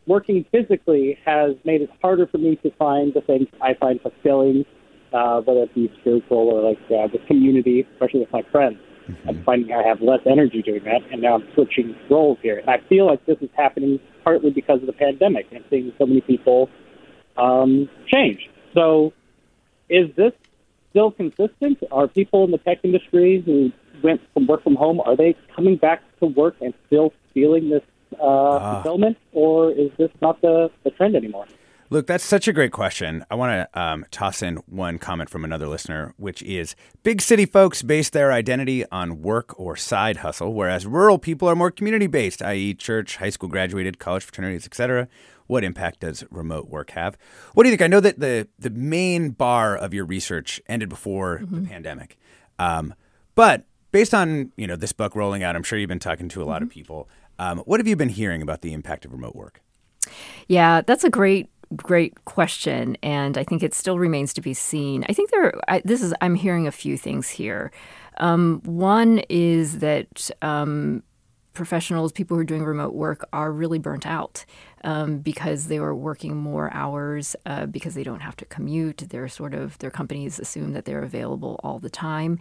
[0.06, 4.64] working physically has made it harder for me to find the things I find fulfilling,
[5.12, 8.78] uh, whether it be spiritual or like uh, the community, especially with my friends.
[9.28, 12.58] I'm finding I have less energy doing that, and now I'm switching roles here.
[12.58, 16.06] And I feel like this is happening partly because of the pandemic and seeing so
[16.06, 16.68] many people
[17.36, 18.50] um, change.
[18.74, 19.12] So,
[19.88, 20.32] is this
[20.90, 21.78] still consistent?
[21.92, 25.76] Are people in the tech industry who went from work from home are they coming
[25.76, 27.82] back to work and still feeling this
[28.20, 31.46] uh, fulfillment, or is this not the, the trend anymore?
[31.88, 33.24] Look, that's such a great question.
[33.30, 36.74] I want to um, toss in one comment from another listener, which is
[37.04, 41.54] big city folks base their identity on work or side hustle, whereas rural people are
[41.54, 45.06] more community based, i.e., church, high school graduated, college fraternities, etc.
[45.46, 47.16] What impact does remote work have?
[47.54, 47.82] What do you think?
[47.82, 52.18] I know that the the main bar of your research ended before the pandemic,
[52.58, 52.94] um,
[53.36, 56.42] but based on you know this book rolling out, I'm sure you've been talking to
[56.42, 57.08] a lot of people.
[57.38, 59.62] Um, what have you been hearing about the impact of remote work?
[60.48, 65.04] Yeah, that's a great great question and i think it still remains to be seen.
[65.08, 67.72] I think there I, this is i'm hearing a few things here.
[68.18, 71.02] Um, one is that um,
[71.52, 74.44] professionals people who are doing remote work are really burnt out
[74.84, 79.04] um, because they were working more hours uh, because they don't have to commute.
[79.08, 82.38] They're sort of their companies assume that they're available all the time.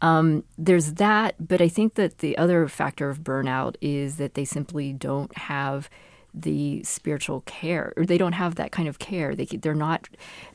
[0.00, 4.44] Um, there's that but i think that the other factor of burnout is that they
[4.44, 5.88] simply don't have
[6.34, 9.34] the spiritual care, or they don't have that kind of care.
[9.34, 10.08] They they're not,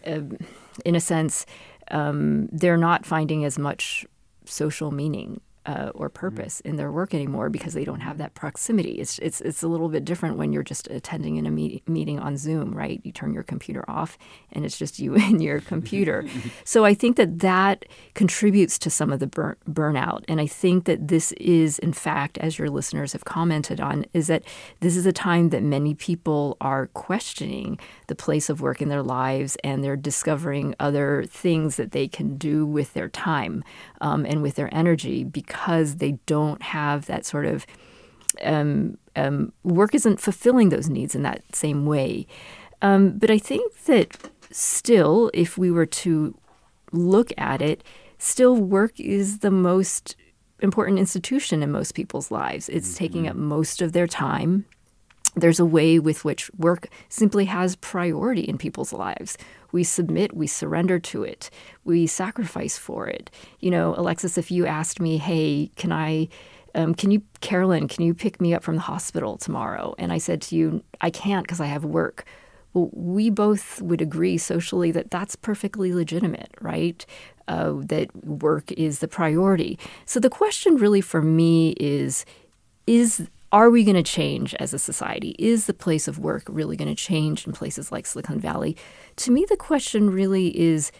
[0.06, 0.38] um,
[0.86, 1.46] in a sense,
[1.92, 4.06] um, they're not finding as much
[4.46, 5.42] social meaning.
[5.68, 8.92] Uh, or purpose in their work anymore because they don't have that proximity.
[8.92, 12.20] It's it's it's a little bit different when you're just attending in a meet- meeting
[12.20, 13.02] on Zoom, right?
[13.04, 14.18] You turn your computer off
[14.54, 16.24] and it's just you and your computer.
[16.64, 20.86] so I think that that contributes to some of the burn- burnout, and I think
[20.86, 24.44] that this is, in fact, as your listeners have commented on, is that
[24.80, 29.04] this is a time that many people are questioning the place of work in their
[29.04, 33.66] lives, and they're discovering other things that they can do with their time
[34.00, 35.57] um, and with their energy because
[35.96, 37.66] they don't have that sort of
[38.42, 42.28] um, um, work isn't fulfilling those needs in that same way.
[42.82, 46.38] Um, but I think that still, if we were to
[46.92, 47.84] look at it,
[48.18, 50.16] still work is the most
[50.60, 52.70] important institution in most people's lives.
[52.70, 54.66] It's taking up most of their time.
[55.38, 59.38] There's a way with which work simply has priority in people's lives.
[59.72, 61.50] We submit, we surrender to it,
[61.84, 63.30] we sacrifice for it.
[63.60, 66.30] You know, Alexis, if you asked me, hey, can I
[66.76, 69.96] um, can you, Carolyn, can you pick me up from the hospital tomorrow?
[69.98, 72.26] And I said to you, I can't because I have work.
[72.74, 77.04] Well, we both would agree socially that that's perfectly legitimate, right?
[77.48, 79.80] Uh, that work is the priority.
[80.06, 82.26] So the question really for me is,
[82.86, 85.36] is are we going to change as a society?
[85.40, 88.76] Is the place of work really going to change in places like Silicon Valley?
[89.18, 90.92] To me, the question really is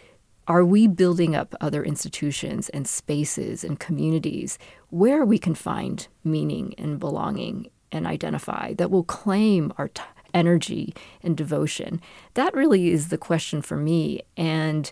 [0.46, 6.74] are we building up other institutions and spaces and communities where we can find meaning
[6.78, 12.00] and belonging and identify that will claim our t- energy and devotion?
[12.32, 14.22] That really is the question for me.
[14.38, 14.90] And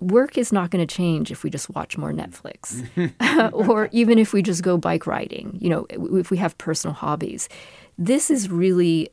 [0.00, 2.82] work is not going to change if we just watch more Netflix
[3.52, 7.48] or even if we just go bike riding, you know, if we have personal hobbies.
[7.96, 9.10] This is really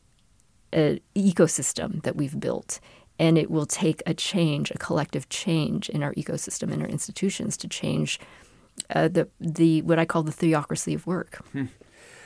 [0.73, 2.79] an ecosystem that we've built.
[3.19, 7.55] And it will take a change, a collective change in our ecosystem and our institutions
[7.57, 8.19] to change
[8.89, 11.45] uh, the the what I call the theocracy of work.
[11.51, 11.65] Hmm.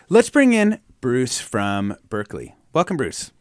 [0.08, 2.56] Let's bring in Bruce from Berkeley.
[2.72, 3.32] Welcome, Bruce.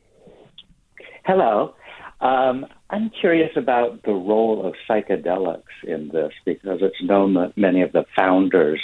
[1.24, 1.74] Hello.
[2.20, 7.82] Um, I'm curious about the role of psychedelics in this because it's known that many
[7.82, 8.80] of the founders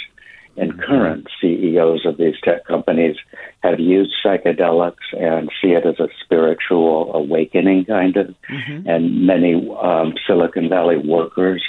[0.57, 0.81] and mm-hmm.
[0.81, 3.15] current CEOs of these tech companies
[3.63, 8.35] have used psychedelics and see it as a spiritual awakening, kind of.
[8.49, 8.89] Mm-hmm.
[8.89, 11.63] And many um, Silicon Valley workers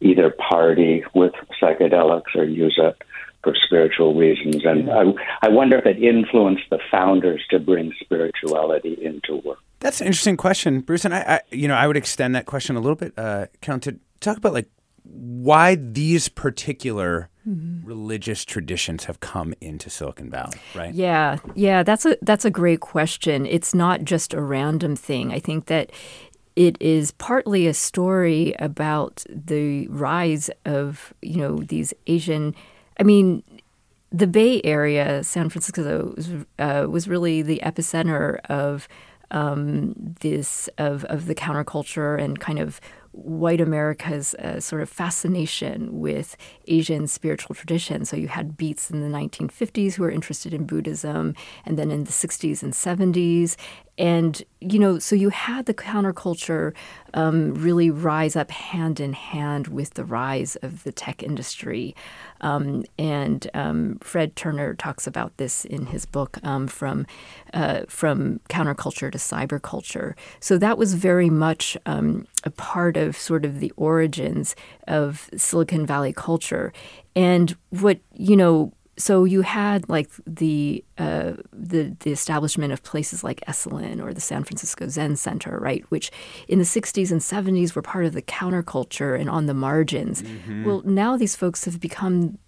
[0.00, 2.96] either party with psychedelics or use it
[3.44, 4.64] for spiritual reasons.
[4.64, 5.04] And I,
[5.42, 9.58] I wonder if it influenced the founders to bring spirituality into work.
[9.80, 11.04] That's an interesting question, Bruce.
[11.04, 13.84] And I, I you know, I would extend that question a little bit, uh, Count,
[13.84, 14.68] to talk about like
[15.04, 17.86] why these particular mm-hmm.
[17.86, 20.94] religious traditions have come into Silicon Valley, right?
[20.94, 23.44] Yeah, yeah, that's a that's a great question.
[23.46, 25.32] It's not just a random thing.
[25.32, 25.92] I think that
[26.56, 32.54] it is partly a story about the rise of you know these Asian
[32.98, 33.42] I mean,
[34.10, 38.88] the Bay Area, San Francisco, was, uh, was really the epicenter of
[39.30, 42.80] um, this of of the counterculture and kind of
[43.14, 46.36] white America's uh, sort of fascination with
[46.66, 48.04] Asian spiritual tradition.
[48.04, 51.34] So you had beats in the 1950s who were interested in Buddhism,
[51.64, 53.56] and then in the 60s and 70s.
[53.96, 56.74] And, you know, so you had the counterculture
[57.14, 61.96] um, really rise up hand in hand with the rise of the tech industry.
[62.40, 67.06] Um, and um, Fred Turner talks about this in his book um, from
[67.54, 70.14] uh, from counterculture to cyberculture.
[70.40, 74.54] So that was very much um, a part of sort of the origins
[74.86, 76.72] of Silicon Valley culture.
[77.16, 83.24] And what you know so you had like the uh, the the establishment of places
[83.24, 85.84] like Esalen or the San Francisco Zen Center, right?
[85.88, 86.10] Which
[86.48, 90.22] in the '60s and '70s were part of the counterculture and on the margins.
[90.22, 90.64] Mm-hmm.
[90.64, 92.38] Well, now these folks have become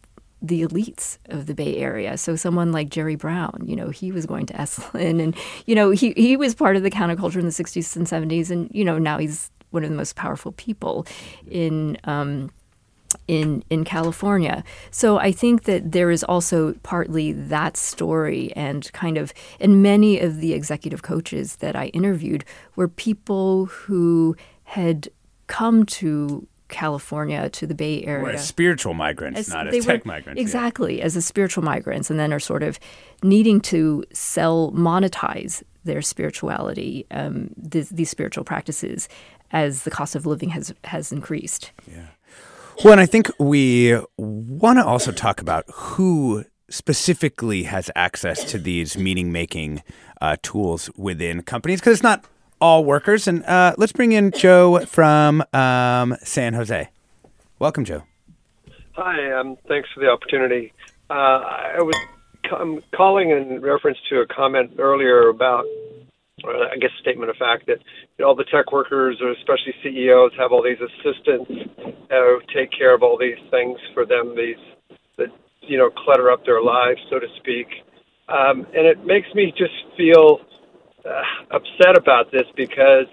[0.43, 2.17] the elites of the Bay Area.
[2.17, 5.37] So someone like Jerry Brown, you know, he was going to Esalen, and
[5.67, 8.71] you know, he he was part of the counterculture in the '60s and '70s, and
[8.73, 11.07] you know, now he's one of the most powerful people
[11.51, 11.99] in.
[12.05, 12.51] Um,
[13.29, 14.65] in in California.
[14.91, 20.21] So I think that there is also partly that story and kind of and many
[20.21, 22.45] of the executive coaches that I interviewed
[22.77, 25.09] were people who had
[25.47, 28.35] come to California to the Bay Area.
[28.35, 30.41] as spiritual migrants, as, not as tech were, migrants.
[30.41, 31.05] Exactly, yeah.
[31.05, 32.79] as a spiritual migrants, and then are sort of
[33.23, 39.09] needing to sell, monetize their spirituality, um, th- these spiritual practices,
[39.53, 41.71] as the cost of living has has increased.
[41.89, 42.07] Yeah.
[42.85, 48.59] Well, and I think we want to also talk about who specifically has access to
[48.59, 49.83] these meaning making
[50.21, 52.25] uh, tools within companies because it's not
[52.61, 53.27] all workers.
[53.27, 56.89] And uh, let's bring in Joe from um, San Jose.
[57.59, 58.03] Welcome, Joe.
[58.93, 60.73] Hi, um, thanks for the opportunity.
[61.09, 61.97] Uh, I was
[62.53, 65.65] I'm calling in reference to a comment earlier about
[66.45, 67.79] uh, I guess, statement of fact that
[68.19, 71.51] you know, all the tech workers, or especially CEOs, have all these assistants
[72.11, 74.61] who take care of all these things for them, these
[75.17, 75.29] that
[75.63, 77.67] you know clutter up their lives, so to speak.
[78.29, 80.41] Um, and it makes me just feel
[81.05, 83.07] uh, upset about this because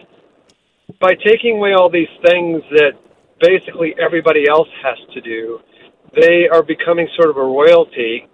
[0.99, 2.93] by taking away all these things that
[3.39, 5.59] basically everybody else has to do,
[6.13, 8.27] they are becoming sort of a royalty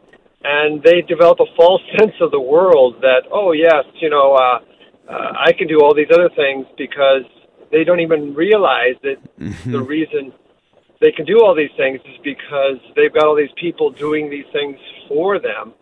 [0.44, 4.60] and they develop a false sense of the world that oh yes you know uh
[5.10, 7.24] uh, I can do all these other things because
[7.72, 9.72] they don't even realize that mm-hmm.
[9.72, 10.32] the reason
[11.02, 14.46] they can do all these things is because they've got all these people doing these
[14.54, 15.74] things for them.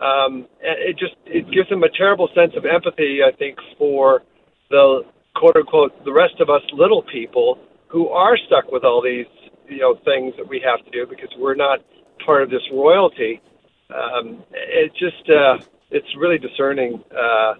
[0.00, 4.22] Um, and it just it gives them a terrible sense of empathy, I think, for
[4.70, 5.02] the
[5.34, 7.58] quote unquote the rest of us little people
[7.88, 9.26] who are stuck with all these
[9.68, 11.78] you know things that we have to do because we're not
[12.24, 13.40] part of this royalty.
[13.88, 15.58] Um, it just uh,
[15.90, 17.02] it's really discerning.
[17.10, 17.54] Uh,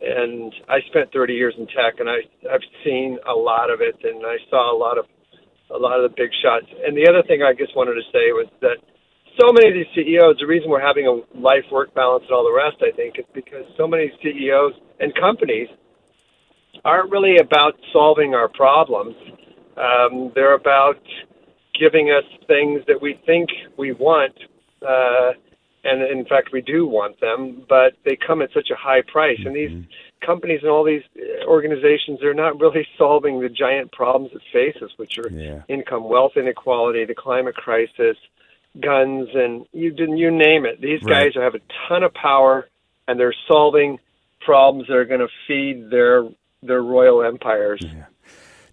[0.00, 3.96] and I spent 30 years in tech, and I I've seen a lot of it,
[4.04, 5.06] and I saw a lot of
[5.70, 6.66] a lot of the big shots.
[6.84, 8.78] And the other thing I just wanted to say was that
[9.38, 12.44] so many of these CEOs, the reason we're having a life work balance and all
[12.44, 15.68] the rest, I think, is because so many CEOs and companies
[16.84, 19.14] aren't really about solving our problems.
[19.76, 21.00] Um, they're about
[21.78, 24.34] giving us things that we think we want.
[24.82, 25.32] Uh,
[25.84, 29.38] and in fact we do want them but they come at such a high price
[29.44, 30.26] and these mm-hmm.
[30.26, 31.02] companies and all these
[31.46, 35.62] organizations they're not really solving the giant problems it faces which are yeah.
[35.68, 38.16] income wealth inequality the climate crisis
[38.80, 41.32] guns and you didn't you name it these right.
[41.32, 42.68] guys have a ton of power
[43.06, 43.98] and they're solving
[44.40, 46.28] problems that are going to feed their
[46.62, 48.04] their royal empires yeah.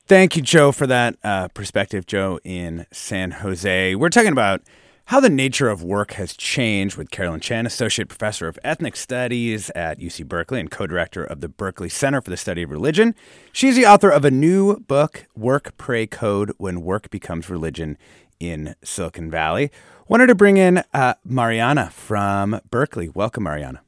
[0.08, 3.96] Thank you, Joe, for that uh, perspective, Joe, in San Jose.
[3.96, 4.62] We're talking about
[5.06, 9.70] how the nature of work has changed with Carolyn Chen, Associate Professor of Ethnic Studies
[9.72, 13.14] at UC Berkeley and co director of the Berkeley Center for the Study of Religion.
[13.52, 17.98] She's the author of a new book, Work Pray Code When Work Becomes Religion
[18.40, 19.72] in Silicon Valley.
[20.08, 23.10] Wanted to bring in uh, Mariana from Berkeley.
[23.10, 23.82] Welcome, Mariana.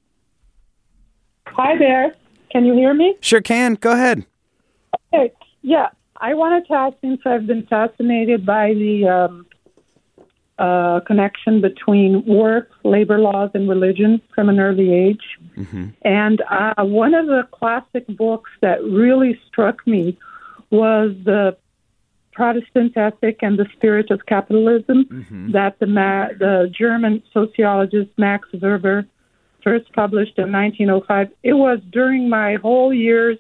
[1.48, 2.16] Hi there.
[2.52, 3.16] Can you hear me?
[3.22, 3.74] Sure can.
[3.74, 4.24] Go ahead.
[5.14, 5.34] Okay.
[5.64, 9.47] Yeah, I wanted to ask since I've been fascinated by the um,
[10.60, 15.38] uh, connection between work, labor laws, and religion from an early age.
[15.56, 15.88] Mm-hmm.
[16.02, 20.18] And uh, one of the classic books that really struck me
[20.72, 21.56] was the
[22.34, 25.52] Protestant Ethic and the Spirit of Capitalism mm-hmm.
[25.52, 29.08] that the, Ma- the German sociologist Max Weber
[29.64, 31.30] first published in 1905.
[31.44, 33.38] It was during my whole years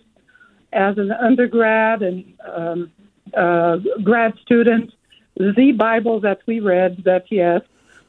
[0.73, 2.91] as an undergrad and um,
[3.35, 4.91] uh, grad student
[5.37, 7.61] the Bible that we read that yes,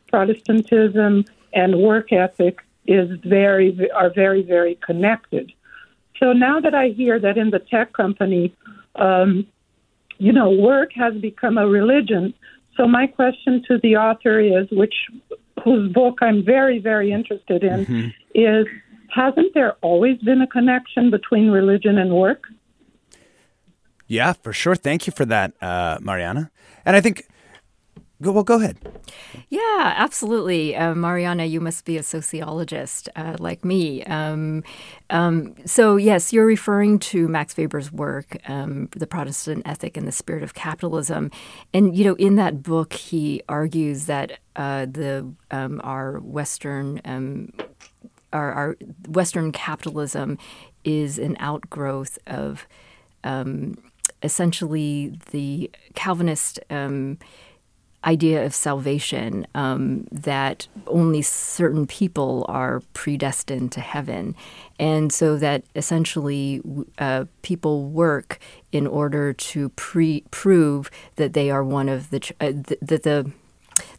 [0.08, 5.52] Protestantism and work ethic is very are very very connected.
[6.18, 8.54] So now that I hear that in the tech company,
[8.96, 9.46] um,
[10.18, 12.34] you know, work has become a religion.
[12.76, 14.94] So my question to the author is, which
[15.62, 18.08] whose book I'm very very interested in, mm-hmm.
[18.34, 18.66] is
[19.08, 22.44] hasn't there always been a connection between religion and work?
[24.08, 24.74] Yeah, for sure.
[24.74, 26.50] Thank you for that, uh, Mariana.
[26.86, 27.28] And I think,
[28.22, 28.78] go, well, go ahead.
[29.50, 30.74] Yeah, absolutely.
[30.74, 34.02] Uh, Mariana, you must be a sociologist uh, like me.
[34.04, 34.64] Um,
[35.10, 40.12] um, so, yes, you're referring to Max Weber's work, um, The Protestant Ethic and the
[40.12, 41.30] Spirit of Capitalism.
[41.74, 47.52] And, you know, in that book, he argues that uh, the um, our Western um,
[48.32, 50.36] our, our, Western capitalism
[50.84, 52.66] is an outgrowth of
[53.24, 53.76] um,
[54.22, 57.18] essentially the Calvinist um,
[58.04, 64.36] idea of salvation um, that only certain people are predestined to heaven.
[64.78, 66.62] And so that essentially
[66.98, 68.38] uh, people work
[68.70, 73.32] in order to pre- prove that they are one of the, uh, th- that the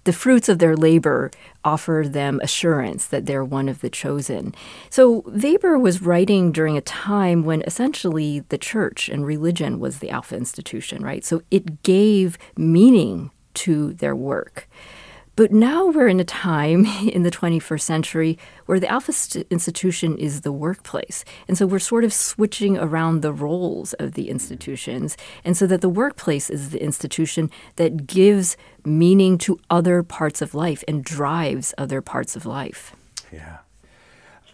[0.03, 1.31] the fruits of their labor
[1.63, 4.53] offer them assurance that they're one of the chosen.
[4.89, 10.09] So Weber was writing during a time when essentially the church and religion was the
[10.09, 11.23] alpha institution, right?
[11.25, 14.67] So it gave meaning to their work.
[15.39, 20.17] But now we're in a time in the 21st century where the Alpha st- institution
[20.17, 21.23] is the workplace.
[21.47, 25.15] And so we're sort of switching around the roles of the institutions.
[25.45, 30.53] And so that the workplace is the institution that gives meaning to other parts of
[30.53, 32.93] life and drives other parts of life.
[33.31, 33.59] Yeah.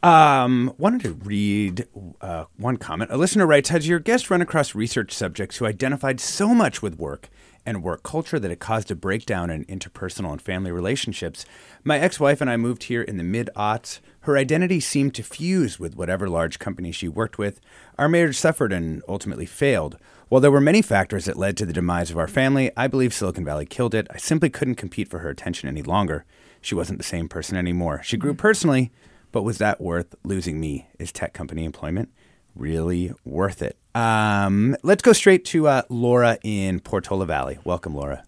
[0.03, 1.87] Um, wanted to read
[2.21, 3.09] uh, one comment.
[3.09, 6.99] A listener writes Has your guest run across research subjects who identified so much with
[6.99, 7.29] work
[7.65, 11.45] and work culture that had caused a breakdown in interpersonal and family relationships.
[11.83, 13.99] My ex wife and I moved here in the mid aughts.
[14.21, 17.59] Her identity seemed to fuse with whatever large company she worked with.
[17.97, 19.97] Our marriage suffered and ultimately failed.
[20.29, 23.13] While there were many factors that led to the demise of our family, I believe
[23.13, 24.07] Silicon Valley killed it.
[24.09, 26.25] I simply couldn't compete for her attention any longer.
[26.61, 28.01] She wasn't the same person anymore.
[28.03, 28.37] She grew mm.
[28.37, 28.91] personally,
[29.31, 30.87] but was that worth losing me?
[30.97, 32.09] Is tech company employment
[32.55, 33.77] really worth it?
[33.93, 37.59] Um, let's go straight to uh, Laura in Portola Valley.
[37.63, 38.23] Welcome, Laura.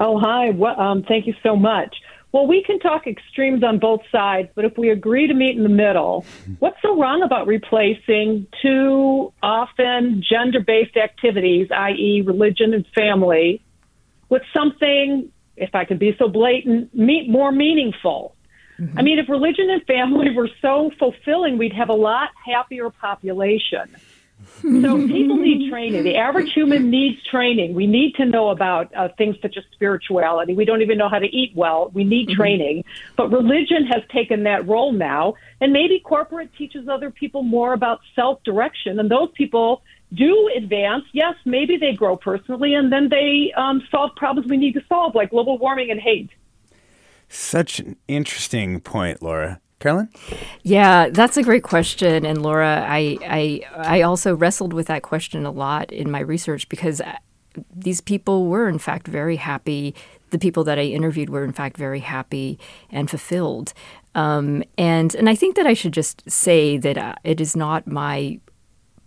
[0.00, 0.50] Oh, hi.
[0.50, 1.96] Well, um, thank you so much.
[2.30, 5.62] Well, we can talk extremes on both sides, but if we agree to meet in
[5.62, 6.26] the middle,
[6.58, 13.62] what's so wrong about replacing two often gender based activities, i.e., religion and family,
[14.28, 18.34] with something, if I can be so blatant, more meaningful?
[18.80, 18.98] Mm-hmm.
[18.98, 23.96] I mean, if religion and family were so fulfilling, we'd have a lot happier population.
[24.62, 26.04] so people need training.
[26.04, 27.74] The average human needs training.
[27.74, 30.54] We need to know about uh, things such as spirituality.
[30.54, 31.90] We don't even know how to eat well.
[31.92, 32.40] We need mm-hmm.
[32.40, 32.84] training.
[33.16, 38.00] But religion has taken that role now, and maybe corporate teaches other people more about
[38.14, 39.82] self direction, and those people
[40.14, 41.04] do advance.
[41.12, 45.14] Yes, maybe they grow personally, and then they um, solve problems we need to solve,
[45.16, 46.30] like global warming and hate.
[47.28, 49.60] Such an interesting point, Laura.
[49.80, 50.08] Carolyn?
[50.62, 52.26] Yeah, that's a great question.
[52.26, 56.68] And Laura, I, I, I also wrestled with that question a lot in my research
[56.68, 57.16] because uh,
[57.74, 59.94] these people were, in fact, very happy.
[60.30, 62.58] The people that I interviewed were, in fact, very happy
[62.90, 63.72] and fulfilled.
[64.14, 67.86] Um, and and I think that I should just say that uh, it is not
[67.86, 68.40] my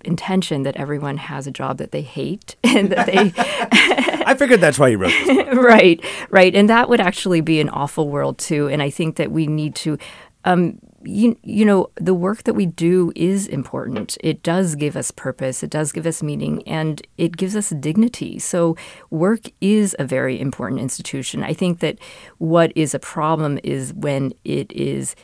[0.06, 3.34] intention that everyone has a job that they hate and that they
[4.26, 5.48] I figured that's why you wrote this.
[5.58, 6.56] right, right.
[6.56, 8.68] And that would actually be an awful world too.
[8.68, 9.98] And I think that we need to
[10.44, 14.18] um, you, you know, the work that we do is important.
[14.22, 18.40] It does give us purpose, it does give us meaning, and it gives us dignity.
[18.40, 18.76] So,
[19.10, 21.44] work is a very important institution.
[21.44, 21.98] I think that
[22.38, 25.16] what is a problem is when it is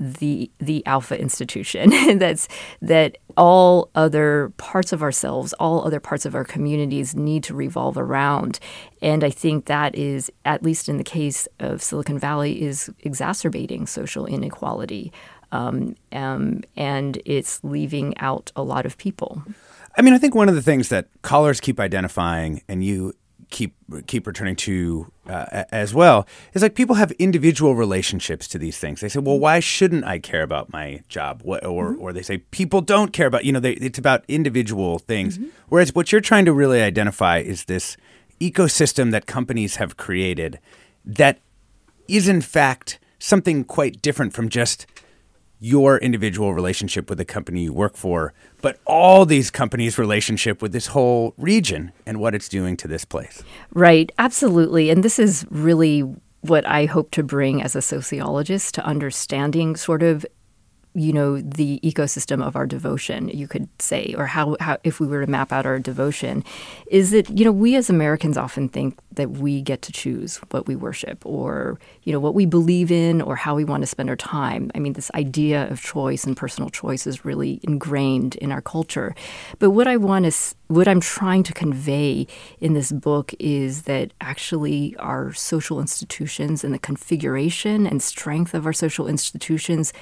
[0.00, 2.48] the the alpha institution that's
[2.80, 7.98] that all other parts of ourselves all other parts of our communities need to revolve
[7.98, 8.58] around.
[9.02, 13.86] And i think that is at least in the case of silicon valley is exacerbating
[13.86, 15.12] social inequality
[15.52, 19.42] um, um, and it's leaving out a lot of people.
[19.96, 23.14] I mean, I think one of the things that callers keep identifying, and you
[23.50, 23.74] keep
[24.06, 29.00] keep returning to uh, as well is like people have individual relationships to these things.
[29.00, 32.02] They say, "Well, why shouldn't I care about my job?" What, or mm-hmm.
[32.02, 33.44] or they say people don't care about.
[33.44, 35.38] You know, they, it's about individual things.
[35.38, 35.50] Mm-hmm.
[35.68, 37.96] Whereas what you're trying to really identify is this
[38.40, 40.58] ecosystem that companies have created
[41.04, 41.40] that
[42.08, 44.86] is in fact something quite different from just
[45.60, 48.32] your individual relationship with the company you work for,
[48.62, 53.04] but all these companies' relationship with this whole region and what it's doing to this
[53.04, 53.44] place.
[53.74, 54.90] Right, absolutely.
[54.90, 56.00] And this is really
[56.40, 60.24] what I hope to bring as a sociologist to understanding sort of
[60.94, 65.06] you know the ecosystem of our devotion you could say or how, how if we
[65.06, 66.44] were to map out our devotion
[66.86, 70.66] is that you know we as americans often think that we get to choose what
[70.66, 74.08] we worship or you know what we believe in or how we want to spend
[74.08, 74.70] our time.
[74.74, 79.14] I mean this idea of choice and personal choice is really ingrained in our culture.
[79.58, 82.26] But what i want to what i'm trying to convey
[82.60, 88.66] in this book is that actually our social institutions and the configuration and strength of
[88.66, 89.92] our social institutions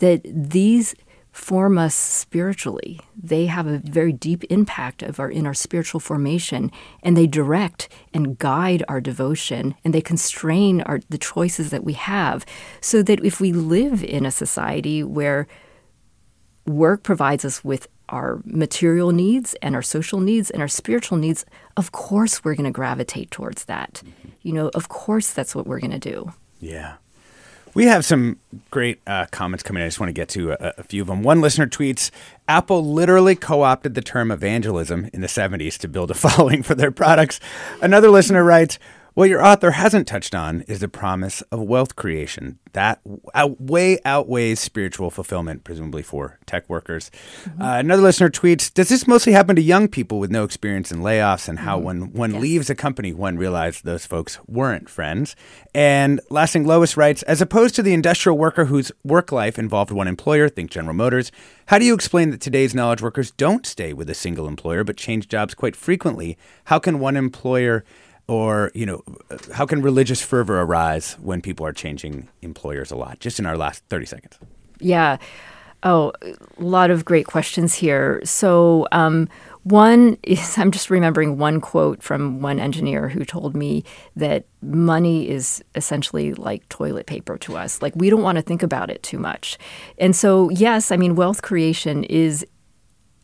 [0.00, 0.94] that these
[1.32, 3.00] form us spiritually.
[3.16, 6.72] They have a very deep impact of our in our spiritual formation
[7.02, 11.92] and they direct and guide our devotion and they constrain our the choices that we
[11.92, 12.44] have
[12.80, 15.46] so that if we live in a society where
[16.66, 21.44] work provides us with our material needs and our social needs and our spiritual needs,
[21.76, 24.02] of course we're going to gravitate towards that.
[24.04, 24.28] Mm-hmm.
[24.42, 26.32] You know, of course that's what we're going to do.
[26.58, 26.94] Yeah.
[27.72, 28.38] We have some
[28.70, 29.84] great uh, comments coming in.
[29.84, 31.22] I just want to get to a, a, few of them.
[31.22, 32.10] One listener tweets
[32.48, 36.74] Apple literally co opted the term evangelism in the 70s to build a following for
[36.74, 37.38] their products.
[37.80, 38.78] Another listener writes,
[39.20, 42.58] what your author hasn't touched on is the promise of wealth creation.
[42.72, 43.02] That
[43.34, 47.10] out, way outweighs spiritual fulfillment, presumably for tech workers.
[47.44, 47.60] Mm-hmm.
[47.60, 51.00] Uh, another listener tweets Does this mostly happen to young people with no experience in
[51.00, 51.84] layoffs and how, mm-hmm.
[51.84, 52.40] when one yes.
[52.40, 55.36] leaves a company, one realizes those folks weren't friends?
[55.74, 59.92] And last thing, Lois writes As opposed to the industrial worker whose work life involved
[59.92, 61.30] one employer, think General Motors,
[61.66, 64.96] how do you explain that today's knowledge workers don't stay with a single employer but
[64.96, 66.38] change jobs quite frequently?
[66.64, 67.84] How can one employer
[68.28, 69.02] or you know
[69.52, 73.56] how can religious fervor arise when people are changing employers a lot just in our
[73.56, 74.38] last 30 seconds?
[74.78, 75.18] Yeah.
[75.82, 78.20] Oh a lot of great questions here.
[78.24, 79.28] So um,
[79.62, 83.84] one is i'm just remembering one quote from one engineer who told me
[84.16, 87.82] that money is essentially like toilet paper to us.
[87.82, 89.58] Like we don't want to think about it too much.
[89.98, 92.46] And so yes i mean wealth creation is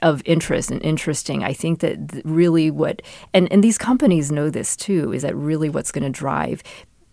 [0.02, 1.42] of interest and interesting.
[1.42, 5.68] I think that really what and and these companies know this too is that really
[5.68, 6.62] what's going to drive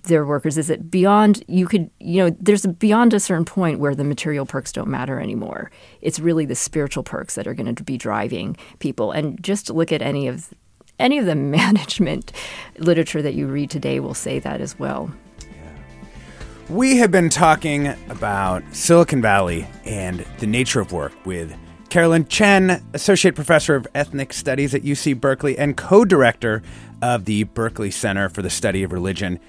[0.04, 3.96] their workers is that beyond you could you know there's beyond a certain point where
[3.96, 5.72] the material perks don't matter anymore.
[6.02, 9.12] It's really the spiritual perks that are going to be driving people.
[9.12, 10.54] And just look at any of
[11.00, 12.32] any of the management
[12.78, 15.12] literature that you read today will say that as well.
[16.70, 21.54] We have been talking about Silicon Valley and the nature of work with
[21.94, 26.64] Carolyn Chen, Associate Professor of Ethnic Studies at UC Berkeley and co director
[27.04, 29.40] of the Berkeley Center for the Study of Religion.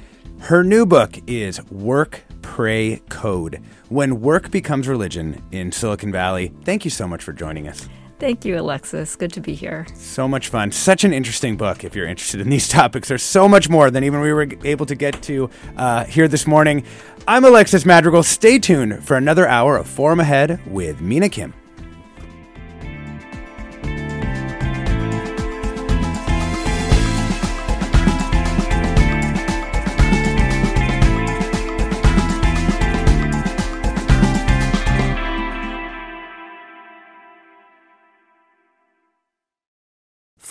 [0.40, 6.52] Her new book is Work, Pray, Code When Work Becomes Religion in Silicon Valley.
[6.64, 7.88] Thank you so much for joining us.
[8.18, 9.16] Thank you, Alexis.
[9.16, 9.86] Good to be here.
[9.94, 10.70] So much fun.
[10.70, 13.08] Such an interesting book if you're interested in these topics.
[13.08, 16.46] There's so much more than even we were able to get to uh, here this
[16.46, 16.84] morning.
[17.26, 18.22] I'm Alexis Madrigal.
[18.22, 21.54] Stay tuned for another hour of Forum Ahead with Mina Kim.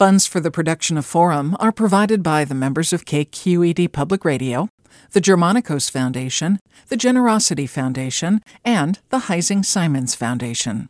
[0.03, 4.67] Funds for the production of Forum are provided by the members of KQED Public Radio,
[5.13, 10.89] the Germanacos Foundation, the Generosity Foundation, and the Heising Simons Foundation.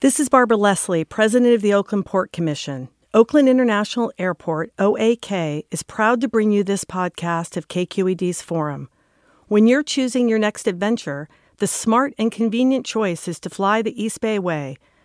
[0.00, 2.88] This is Barbara Leslie, President of the Oakland Port Commission.
[3.12, 8.88] Oakland International Airport, OAK, is proud to bring you this podcast of KQED's Forum.
[9.48, 14.00] When you're choosing your next adventure, the smart and convenient choice is to fly the
[14.00, 14.76] East Bay Way